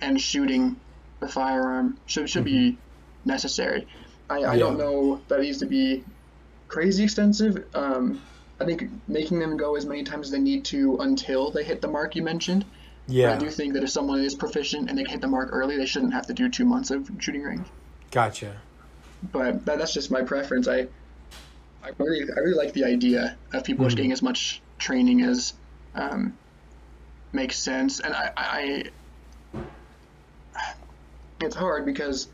[0.03, 0.79] and shooting
[1.21, 2.77] the firearm should should be
[3.25, 3.87] necessary.
[4.29, 6.05] I, I don't know that it needs to be
[6.69, 7.65] crazy extensive.
[7.75, 8.21] Um,
[8.61, 11.81] I think making them go as many times as they need to until they hit
[11.81, 12.67] the mark you mentioned.
[13.07, 13.35] But Yeah.
[13.35, 15.77] I do think that if someone is proficient and they can hit the mark early,
[15.77, 17.67] they shouldn't have to do two months of shooting range.
[18.11, 18.57] Gotcha.
[19.33, 20.69] But that, that's just my preference.
[20.69, 20.89] I
[21.83, 25.55] I really I really like the idea of people just getting as much training as
[25.95, 26.37] um,
[27.33, 28.85] makes sense, and I, I
[31.41, 32.29] it's hard because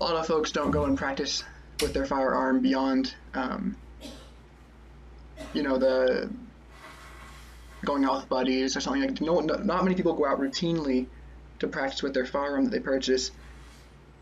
[0.00, 1.42] a lot of folks don't go and practice
[1.80, 3.76] with their firearm beyond um,
[5.52, 6.30] you know the
[7.84, 11.06] going out with buddies or something like no not many people go out routinely
[11.60, 13.30] to practice with their firearm that they purchase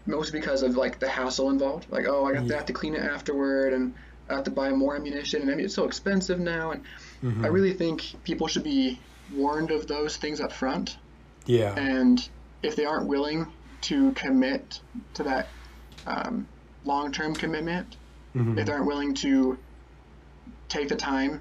[0.07, 1.87] mostly because of like the hassle involved.
[1.91, 3.95] Like, oh, I have to have to clean it afterward, and
[4.31, 6.71] I have to buy more ammunition, and I mean, it's so expensive now.
[6.73, 6.85] And
[7.23, 7.45] Mm-hmm.
[7.47, 9.01] I really think people should be
[9.35, 10.99] warned of those things up front.
[11.47, 11.75] Yeah.
[11.75, 12.29] And
[12.63, 13.47] if they aren't willing
[13.83, 14.81] to commit
[15.15, 15.49] to that
[16.07, 16.47] um,
[16.85, 17.97] long-term commitment,
[18.37, 18.59] Mhm.
[18.59, 19.59] if they aren't willing to
[20.69, 21.41] take the time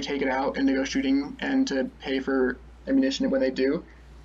[0.00, 3.50] to take it out and to go shooting and to pay for ammunition when they
[3.50, 3.84] do,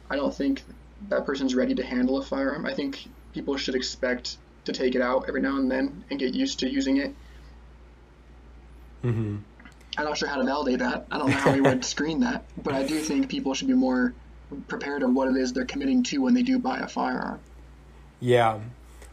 [0.09, 0.63] I don't think
[1.09, 2.65] that person's ready to handle a firearm.
[2.65, 6.33] I think people should expect to take it out every now and then and get
[6.33, 7.15] used to using it.
[9.03, 9.37] Mm-hmm.
[9.97, 11.07] I'm not sure how to validate that.
[11.11, 13.73] I don't know how we would screen that, but I do think people should be
[13.73, 14.13] more
[14.67, 17.39] prepared of what it is they're committing to when they do buy a firearm.
[18.19, 18.59] Yeah,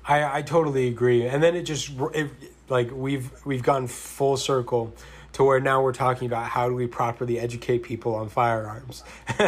[0.07, 1.27] I I totally agree.
[1.27, 2.31] And then it just it,
[2.69, 4.95] like we've we've gone full circle
[5.37, 9.05] to where now we're talking about how do we properly educate people on firearms.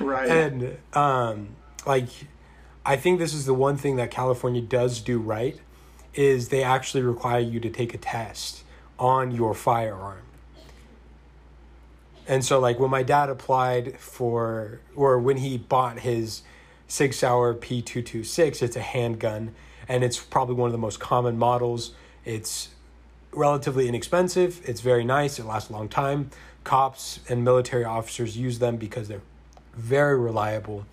[0.00, 0.28] Right.
[0.28, 1.50] and um
[1.86, 2.08] like
[2.84, 5.58] I think this is the one thing that California does do right
[6.14, 8.64] is they actually require you to take a test
[8.98, 10.24] on your firearm.
[12.26, 16.42] And so like when my dad applied for or when he bought his
[16.88, 19.54] SIG Sauer P226, it's a handgun
[19.88, 21.92] and it's probably one of the most common models.
[22.24, 22.73] It's
[23.36, 26.30] relatively inexpensive, it's very nice, it lasts a long time.
[26.62, 29.22] Cops and military officers use them because they're
[29.74, 30.86] very reliable.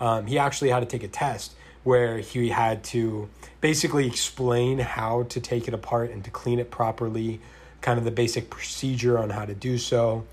[0.00, 3.28] Um, he actually had to take a test where he had to
[3.60, 7.40] basically explain how to take it apart and to clean it properly,
[7.80, 10.24] kind of the basic procedure on how to do so.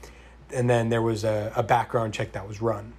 [0.54, 2.94] And then there was a, a background check that was run.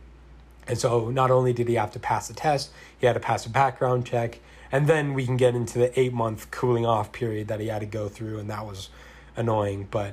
[0.66, 3.46] And so not only did he have to pass the test, he had to pass
[3.46, 4.40] a background check.
[4.76, 7.78] And then we can get into the eight month cooling off period that he had
[7.78, 8.38] to go through.
[8.38, 8.90] And that was
[9.34, 10.12] annoying, but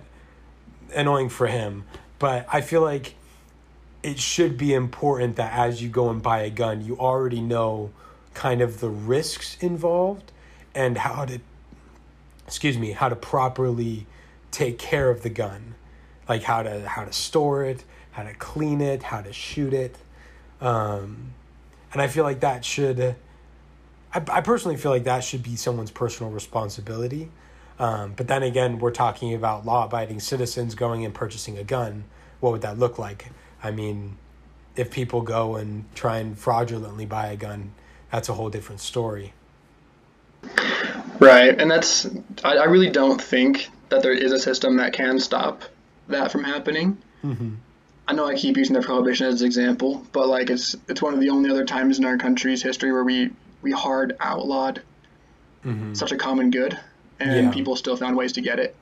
[0.96, 1.84] annoying for him.
[2.18, 3.16] But I feel like
[4.04, 7.92] it should be important that as you go and buy a gun, you already know
[8.36, 10.32] kind of the risks involved
[10.74, 11.40] and how to,
[12.48, 14.08] excuse me, how to properly
[14.52, 15.76] take care of the gun,
[16.30, 19.98] like how to how to store it, how to clean it, how to shoot it,
[20.62, 21.34] um,
[21.92, 23.18] and I feel like that should.
[24.14, 27.30] I, I personally feel like that should be someone's personal responsibility.
[27.80, 32.06] Um, but then again, we're talking about law abiding citizens going and purchasing a gun.
[32.40, 33.32] What would that look like?
[33.64, 34.18] I mean,
[34.76, 37.74] if people go and try and fraudulently buy a gun,
[38.12, 39.34] that's a whole different story.
[41.20, 42.08] Right, and that's
[42.44, 45.64] I, I really don't think that there is a system that can stop
[46.08, 46.98] that from happening.
[47.24, 47.56] Mm-hmm.
[48.08, 51.14] I know I keep using the prohibition as an example, but like it's it's one
[51.14, 53.32] of the only other times in our country's history where we
[53.64, 54.82] we hard outlawed
[55.66, 55.94] Mm-hmm.
[55.94, 56.78] such a common good,
[57.22, 57.52] and Yeah.
[57.52, 58.76] people still found ways to get it.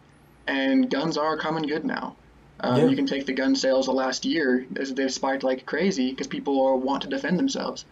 [0.48, 2.16] And guns are a common good now.
[2.60, 2.86] Um, Yeah.
[2.88, 6.26] You can take the gun sales the last year; as they've spiked like crazy because
[6.26, 7.86] people are, want to defend themselves.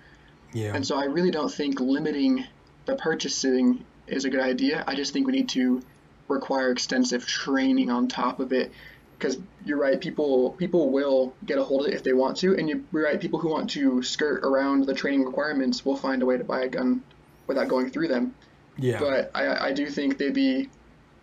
[0.53, 0.73] Yeah.
[0.75, 2.45] And so I really don't think limiting
[2.87, 4.83] the purchasing is a good idea.
[4.87, 5.83] I just think we need to
[6.27, 8.71] require extensive training on top of it.
[9.19, 12.55] Because you're right, people people will get a hold of it if they want to,
[12.57, 16.25] and you're right, people who want to skirt around the training requirements will find a
[16.25, 17.03] way to buy a gun
[17.45, 18.33] without going through them.
[18.77, 18.99] yeah.
[18.99, 20.69] But I, I do think they'd be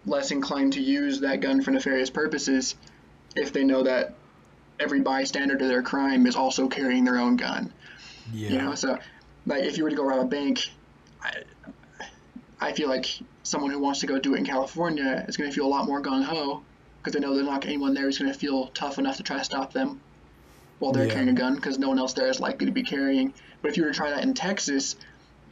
[0.05, 2.75] less inclined to use that gun for nefarious purposes
[3.35, 4.15] if they know that
[4.79, 7.73] every bystander to their crime is also carrying their own gun.
[8.33, 8.51] Yeah.
[8.51, 8.99] You know, so
[9.47, 10.71] like if you were to go rob a bank,
[11.23, 11.43] I,
[12.61, 13.07] I feel like
[13.43, 15.87] someone who wants to go do it in California is going to feel a lot
[15.87, 16.63] more gung ho
[17.07, 19.39] because they know there's not anyone there who's going to feel tough enough to try
[19.39, 20.01] to stop them
[20.81, 21.13] while they're Yeah.
[21.13, 23.33] carrying a gun because no one else there is likely to be carrying.
[23.63, 24.97] But if you were to try that in Texas,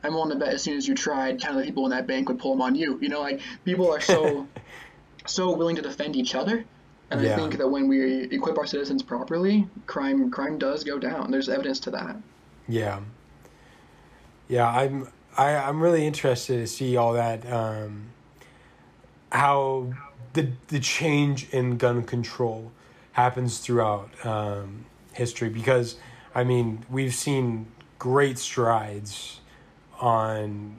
[0.03, 2.09] I'm willing to bet as soon as you tried, kind of the people in that
[2.09, 2.99] bank would pull them on you.
[3.01, 4.49] You know, like people are so
[5.27, 6.65] so willing to defend each other.
[7.13, 7.35] And Yeah.
[7.35, 11.31] I think that when we equip our citizens properly, crime crime does go down.
[11.31, 12.17] There's evidence to that.
[12.67, 12.99] Yeah.
[14.49, 15.07] Yeah, I'm
[15.39, 18.07] I, I'm really interested to see all that um,
[19.31, 19.93] how
[20.35, 22.71] the the change in gun control
[23.13, 25.97] happens throughout um, history because
[26.35, 27.67] I mean we've seen
[27.99, 29.41] great strides
[30.01, 30.77] on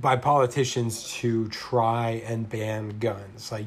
[0.00, 3.66] by politicians to try and ban guns like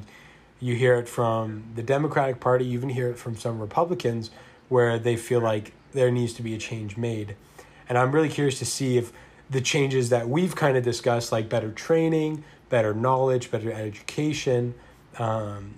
[0.59, 4.29] you hear it from the Democratic Party, you even hear it from some Republicans
[4.67, 7.35] where they feel like there needs to be a change made.
[7.87, 9.11] And I'm really curious to see if
[9.49, 14.73] the changes that we've kind of discussed, like better training, better knowledge, better education,
[15.17, 15.75] um,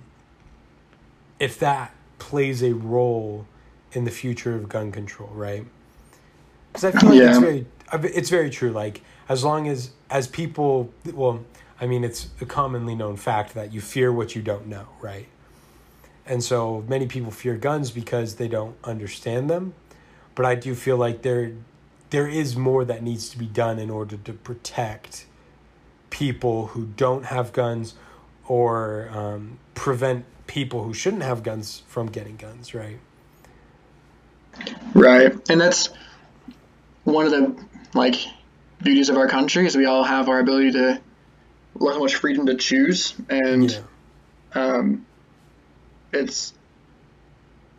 [1.39, 3.47] if that plays a role
[3.93, 5.65] in the future of gun control, right?
[6.71, 7.65] Because I feel like it's very,
[8.15, 8.71] it's very true.
[8.71, 11.43] Like as long as as people, well,
[11.79, 15.27] I mean, it's a commonly known fact that you fear what you don't know, right?
[16.25, 19.73] And so many people fear guns because they don't understand them.
[20.35, 21.53] But I do feel like there
[22.11, 25.25] there is more that needs to be done in order to protect
[26.11, 27.95] people who don't have guns
[28.47, 32.99] or um, prevent people who shouldn't have guns from getting guns, right?
[34.93, 35.33] Right.
[35.49, 35.89] And that's
[37.03, 38.15] one of the like
[38.83, 41.01] beauties of our country is we all have our ability to
[41.75, 43.79] look how much freedom to choose and Yeah.
[44.53, 45.05] um,
[46.11, 46.53] it's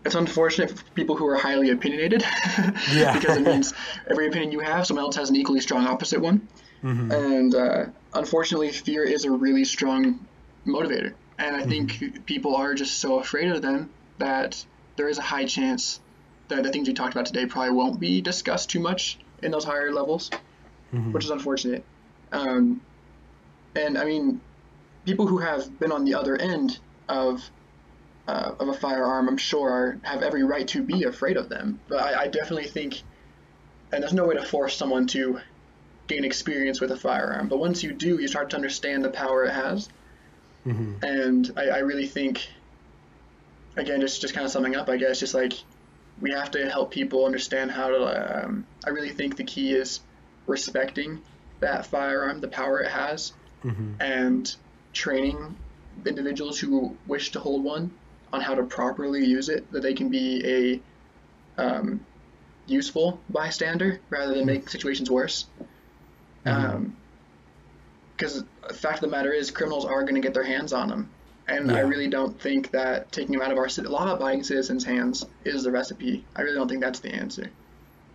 [0.04, 2.22] it's unfortunate for people who are highly opinionated
[2.92, 3.12] Yeah.
[3.18, 3.74] because it means
[4.10, 6.48] every opinion you have someone else has an equally strong opposite one
[6.82, 7.12] Mm-hmm.
[7.12, 10.18] and uh, unfortunately fear is a really strong
[10.66, 14.64] motivator and i think people are just so afraid of them that
[14.96, 16.00] there is a high chance
[16.48, 19.64] that the things we talked about today probably won't be discussed too much in those
[19.64, 20.30] higher levels
[20.92, 21.12] Mhm.
[21.12, 21.84] which is unfortunate
[22.32, 22.80] um,
[23.74, 24.40] and i mean
[25.06, 27.42] people who have been on the other end of
[28.28, 31.80] uh, of a firearm, I'm sure, are, have every right to be afraid of them.
[31.88, 33.02] But I, I definitely think,
[33.92, 35.40] and there's no way to force someone to
[36.08, 37.48] gain experience with a firearm.
[37.48, 39.88] But once you do, you start to understand the power it has.
[40.66, 41.02] Mhm.
[41.02, 42.48] And I, I really think,
[43.76, 45.52] again, just just kind of summing up, I guess, just like
[46.20, 48.44] we have to help people understand how to.
[48.44, 50.00] Um, I really think the key is
[50.46, 51.20] respecting
[51.60, 53.32] that firearm, the power it has,
[53.64, 53.94] Mhm.
[54.00, 54.56] and
[54.92, 55.56] training
[56.04, 57.90] individuals who wish to hold one
[58.32, 60.80] on how to properly use it, that they can be
[61.58, 62.00] a um,
[62.66, 65.46] useful bystander rather than make situations worse.
[66.44, 70.88] Because the fact of the matter is, criminals are going to get their hands on
[70.88, 71.10] them.
[71.48, 75.26] And I really don't think that taking them out of our ci- law-abiding citizens' hands
[75.44, 76.24] is the recipe.
[76.36, 77.50] I really don't think that's the answer.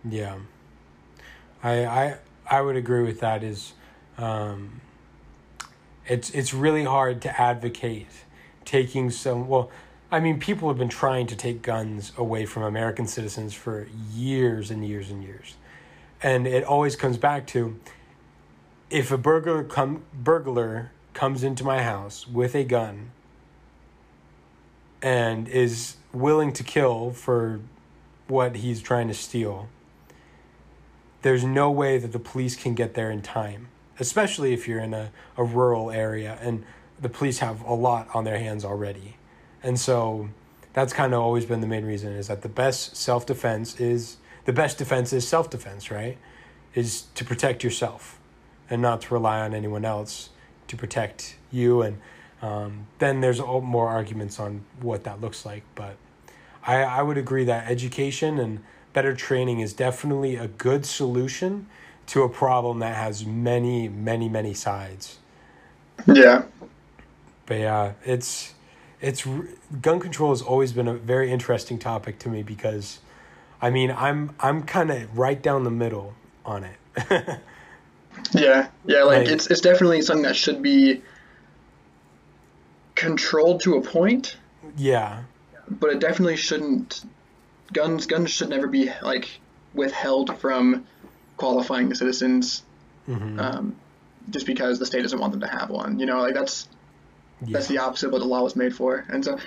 [0.08, 0.38] Yeah,
[1.62, 2.16] I I
[2.50, 3.44] I would agree with that.
[3.44, 3.74] Is
[4.16, 4.80] um,
[6.06, 8.08] it's it's really hard to advocate
[8.64, 9.46] taking some.
[9.46, 9.70] Well,
[10.10, 14.70] I mean, people have been trying to take guns away from American citizens for years
[14.70, 15.56] and years and years,
[16.22, 17.78] and it always comes back to
[18.90, 23.10] if a burglar come burglar comes into my house with a gun
[25.02, 27.60] and is willing to kill for
[28.26, 29.68] what he's trying to steal
[31.22, 33.68] there's no way that the police can get there in time,
[33.98, 36.64] especially if you're in a, a rural area and
[37.00, 39.16] the police have a lot on their hands already.
[39.62, 40.28] And so
[40.72, 44.18] that's kind of always been the main reason is that the best self defense is
[44.44, 46.16] the best defense is self defense, right?
[46.74, 48.17] Is to protect yourself
[48.70, 50.30] and not to rely on anyone else
[50.68, 51.82] to protect you.
[51.82, 51.98] And
[52.42, 55.62] um, then there's all more arguments on what that looks like.
[55.74, 55.96] But
[56.66, 58.60] I, I would agree that education and
[58.92, 61.66] better training is definitely a good solution
[62.06, 65.18] to a problem that has many, many, many sides.
[66.06, 66.44] Yeah.
[67.46, 68.54] But yeah, it's
[69.00, 69.26] it's
[69.80, 72.98] gun control has always been a very interesting topic to me because,
[73.60, 76.14] I mean, I'm I'm kind of right down the middle
[76.44, 76.78] on it.
[78.32, 81.02] Yeah, yeah, like Like- it's it's definitely something that should be
[82.94, 84.36] controlled to a point,
[84.76, 85.22] yeah,
[85.68, 87.04] but it definitely shouldn't.
[87.72, 89.28] Guns guns should never be like
[89.74, 90.86] withheld from
[91.36, 92.62] qualifying the citizens
[93.06, 93.76] hmm um,
[94.30, 95.98] just because the state doesn't want them to have one.
[96.00, 96.66] You know, like that's
[97.42, 97.48] Yeah.
[97.52, 99.04] that's the opposite of what the law was made for.
[99.08, 99.38] And so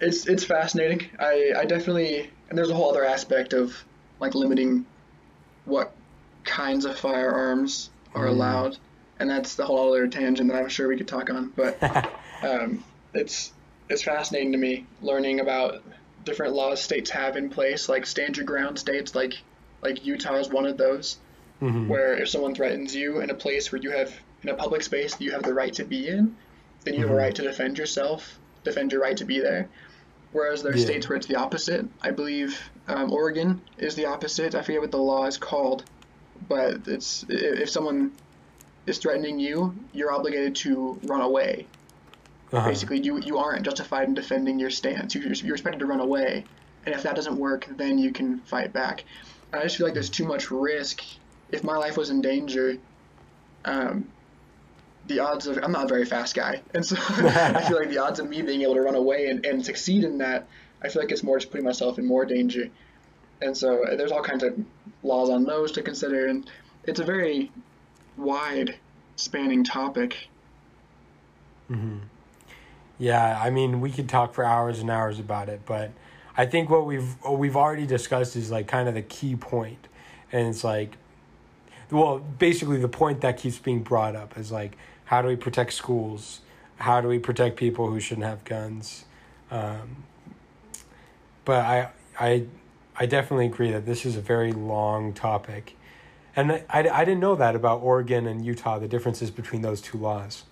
[0.00, 1.10] it's it's fascinating.
[1.18, 3.76] I, I definitely and there's a whole other aspect of
[4.20, 4.86] like limiting
[5.64, 5.92] what
[6.44, 8.30] kinds of firearms are Mm.
[8.30, 8.78] allowed.
[9.18, 11.52] And that's the whole other tangent that I'm sure we could talk on.
[11.54, 11.78] But
[12.42, 13.52] um, it's
[13.88, 15.82] it's fascinating to me learning about
[16.22, 19.34] different laws states have in place, like stand your ground states, like
[19.82, 21.18] like Utah is one of those,
[21.62, 21.86] Mhm.
[21.88, 24.12] where if someone threatens you in a place where you have
[24.42, 26.36] in a public space that you have the right to be in,
[26.84, 27.18] then you have a Mhm.
[27.18, 29.68] right to defend yourself, defend your right to be there.
[30.32, 30.84] Whereas there are Yeah.
[30.86, 31.86] states where it's the opposite.
[32.02, 34.54] I believe um, Oregon is the opposite.
[34.54, 35.84] I forget what the law is called,
[36.40, 38.18] but it's if someone
[38.86, 41.70] is threatening you, you're obligated to run away
[42.52, 42.68] Uh-huh.
[42.68, 45.14] basically you you aren't justified in defending your stance.
[45.14, 46.48] You're, you're expected to run away,
[46.84, 49.04] and if that doesn't work, then you can fight back.
[49.52, 51.02] And I just feel like there's too much risk.
[51.48, 52.78] If my life was in danger,
[53.64, 54.12] um,
[55.04, 57.98] the odds of I'm not a very fast guy, and so I feel like the
[57.98, 60.48] odds of me being able to run away and, and succeed in that,
[60.82, 62.70] I feel like it's more just putting myself in more danger.
[63.40, 64.54] And so there's all kinds of
[65.04, 66.50] laws on those to consider, and
[66.84, 67.52] it's a very
[68.16, 68.76] wide
[69.16, 70.28] spanning topic.
[72.98, 75.90] Yeah, I mean, we could talk for hours and hours about it, but
[76.36, 79.88] I think what we've what we've already discussed is like kind of the key point,
[80.32, 80.96] and it's like,
[81.90, 84.76] well, basically the point that keeps being brought up is like,
[85.06, 86.40] how do we protect schools?
[86.76, 89.04] How do we protect people who shouldn't have guns?
[89.50, 90.04] Um,
[91.44, 91.88] but I
[92.18, 92.46] I
[92.96, 95.76] I definitely agree that this is a very long topic,
[96.36, 99.98] and I, I, didn't know that about Oregon and Utah, the differences between those two
[99.98, 100.44] laws.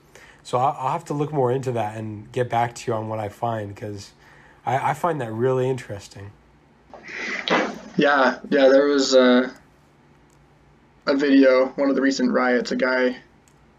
[0.43, 3.09] So I'll, I'll have to look more into that and get back to you on
[3.09, 4.13] what I find because
[4.67, 6.33] I, I find that really interesting.
[7.97, 9.51] Yeah, yeah, there was uh,
[11.07, 13.17] a video, one of the recent riots, a guy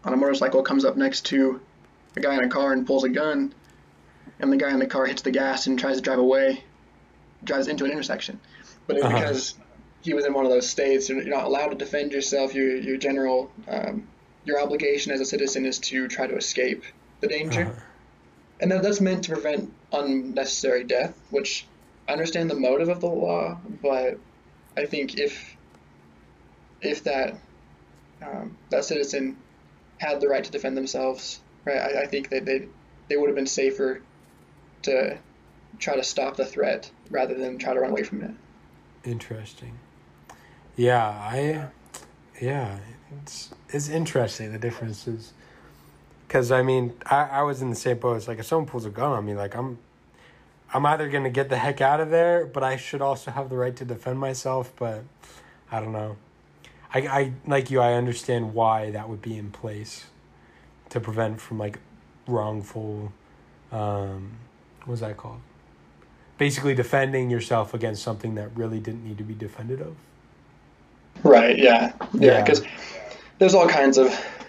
[0.04, 1.60] on a motorcycle comes up next to
[2.16, 3.52] a guy in a car and pulls a gun,
[4.40, 6.62] and the guy in the car hits the gas and tries to drive away,
[7.44, 8.40] drives into an intersection.
[8.86, 9.14] But Uh-huh.
[9.14, 9.54] because
[10.02, 12.54] he was in one of those states, you're not allowed to defend yourself.
[12.54, 14.08] Your your general, um,
[14.44, 16.84] your obligation as a citizen is to try to escape
[17.20, 17.80] the danger Uh-huh.
[18.60, 21.66] and that, that's meant to prevent unnecessary death, which
[22.08, 24.18] I understand the motive of the law, but
[24.76, 25.56] I think if
[26.80, 27.38] if that
[28.22, 29.36] um, that citizen
[29.98, 32.68] had the right to defend themselves, right, I, I think that they
[33.08, 34.02] they would have been safer
[34.82, 35.18] to
[35.78, 38.30] try to stop the threat rather than try to run away from it.
[39.04, 39.78] Interesting.
[40.76, 41.68] Yeah, I,
[42.40, 42.78] yeah,
[43.22, 45.32] it's it's interesting the differences.
[46.26, 48.16] Because I mean, I, I was in the same boat.
[48.16, 49.78] It's like if someone pulls a gun on me, like I'm,
[50.72, 53.56] I'm either gonna get the heck out of there, but I should also have the
[53.56, 54.72] right to defend myself.
[54.76, 55.04] But
[55.70, 56.16] I don't know.
[56.92, 57.80] I I like you.
[57.80, 60.06] I understand why that would be in place,
[60.88, 61.78] to prevent from like
[62.26, 63.12] wrongful,
[63.70, 64.32] um,
[64.86, 65.40] what's that called?
[66.38, 69.94] Basically, defending yourself against something that really didn't need to be defended of.
[71.22, 71.56] Right.
[71.58, 71.92] Yeah.
[72.12, 72.20] Yeah.
[72.32, 72.40] Yeah.
[72.42, 72.62] Because
[73.38, 74.08] there's all kinds of,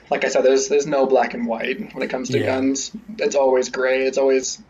[0.09, 2.45] like I said, there's there's no black and white when it comes to Yeah.
[2.47, 2.91] guns.
[3.19, 4.05] It's always gray.
[4.07, 4.61] It's always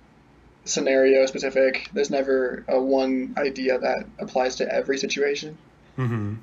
[0.65, 1.89] scenario specific.
[1.93, 5.57] There's never a one idea that applies to every situation.
[5.97, 6.35] Mm-hmm.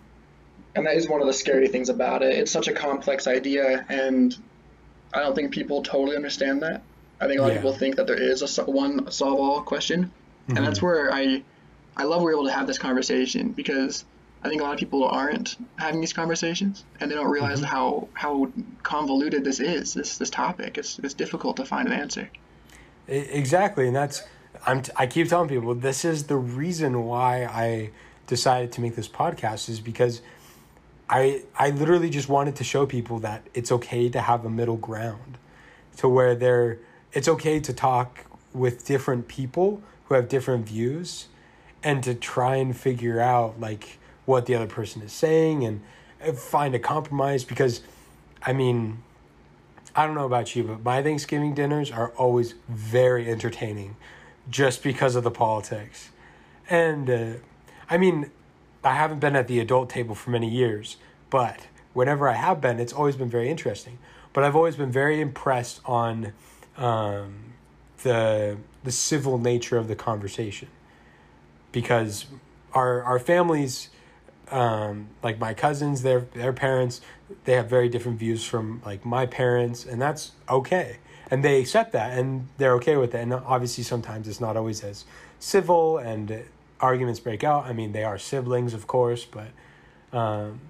[0.74, 2.34] And that is one of the scary things about it.
[2.38, 4.34] It's such a complex idea, and
[5.12, 6.80] I don't think people totally understand that.
[7.20, 7.56] I think a lot Yeah.
[7.56, 10.10] of people think that there is a one solve all question,
[10.48, 10.86] and that's mm-hmm.
[10.86, 11.42] where I
[11.96, 14.04] I love we're able to have this conversation because
[14.44, 17.66] I think a lot of people aren't having these conversations, and they don't realize mm-hmm.
[17.66, 18.50] how how
[18.82, 19.94] convoluted this is.
[19.94, 20.78] This this topic.
[20.78, 22.28] It's it's difficult to find an answer.
[23.06, 24.22] Exactly, and that's
[24.66, 27.90] I'm t- I keep telling people this is the reason why I
[28.26, 30.22] decided to make this podcast is because
[31.08, 34.76] I I literally just wanted to show people that it's okay to have a middle
[34.76, 35.38] ground,
[35.98, 36.78] to where they're
[37.12, 39.82] it's okay to talk with different people
[40.12, 41.28] who have different views,
[41.82, 45.80] and to try and figure out like what the other person is saying and
[46.24, 47.80] uh, find a compromise because,
[48.42, 49.02] I mean.
[49.94, 53.94] I don't know about you, but my Thanksgiving dinners are always very entertaining
[54.48, 56.08] just because of the politics.
[56.70, 57.32] And uh,
[57.90, 58.30] I mean,
[58.82, 60.96] I haven't been at the adult table for many years,
[61.28, 63.98] but whenever I have been, it's always been very interesting.
[64.32, 66.32] But I've always been very impressed on
[66.78, 67.51] um,
[68.02, 70.68] the the civil nature of the conversation
[71.72, 72.26] because
[72.74, 73.88] our our families
[74.52, 77.00] um, like my cousins, their their parents,
[77.44, 80.98] they have very different views from like my parents, and that's okay.
[81.30, 83.20] And they accept that, and they're okay with it.
[83.20, 85.06] And obviously, sometimes it's not always as
[85.38, 86.44] civil, and
[86.80, 87.64] arguments break out.
[87.64, 89.48] I mean, they are siblings, of course, but
[90.16, 90.60] um,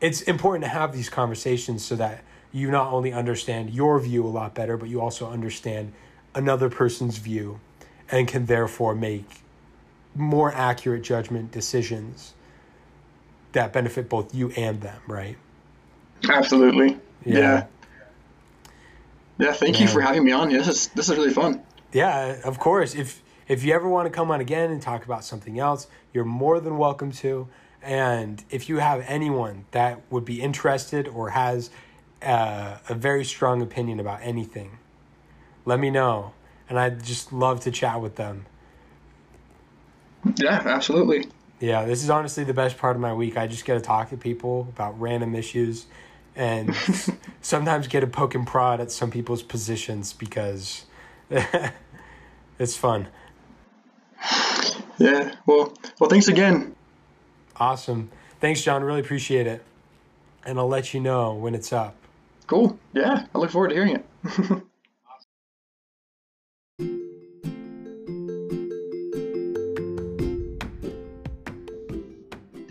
[0.00, 4.28] it's important to have these conversations so that you not only understand your view a
[4.28, 5.92] lot better, but you also understand
[6.34, 7.60] another person's view
[8.10, 9.42] and can therefore make
[10.14, 12.34] more accurate judgment decisions
[13.52, 15.36] that benefit both you and them, right?
[16.28, 16.98] Absolutely.
[17.24, 17.38] Yeah.
[17.38, 17.66] Yeah.
[19.38, 19.52] Yeah.
[19.52, 20.50] thank you for having me on.
[20.50, 21.62] This is this is really fun.
[21.92, 22.94] Yeah, of course.
[22.94, 26.24] If if you ever want to come on again and talk about something else, you're
[26.24, 27.48] more than welcome to.
[27.82, 31.70] And if you have anyone that would be interested or has
[32.20, 34.77] uh, a very strong opinion about anything,
[35.64, 36.32] let me know.
[36.68, 38.46] And I'd just love to chat with them.
[40.36, 41.26] Yeah, absolutely.
[41.60, 43.36] Yeah, this is honestly the best part of my week.
[43.36, 45.86] I just get to talk to people about random issues
[46.36, 46.74] and
[47.42, 50.84] sometimes get a poke and prod at some people's positions because
[52.58, 53.08] it's fun.
[54.98, 55.34] Yeah.
[55.46, 56.74] Well, well, thanks again.
[57.56, 58.10] Awesome.
[58.40, 58.84] Thanks, Jon.
[58.84, 59.64] Really appreciate it.
[60.44, 61.96] And I'll let you know when it's up.
[62.46, 62.78] Cool.
[62.92, 64.62] Yeah, I look forward to hearing it.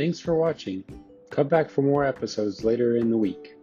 [0.07, 0.85] Thanks for watching.
[1.31, 3.56] Come back for more episodes later in the week.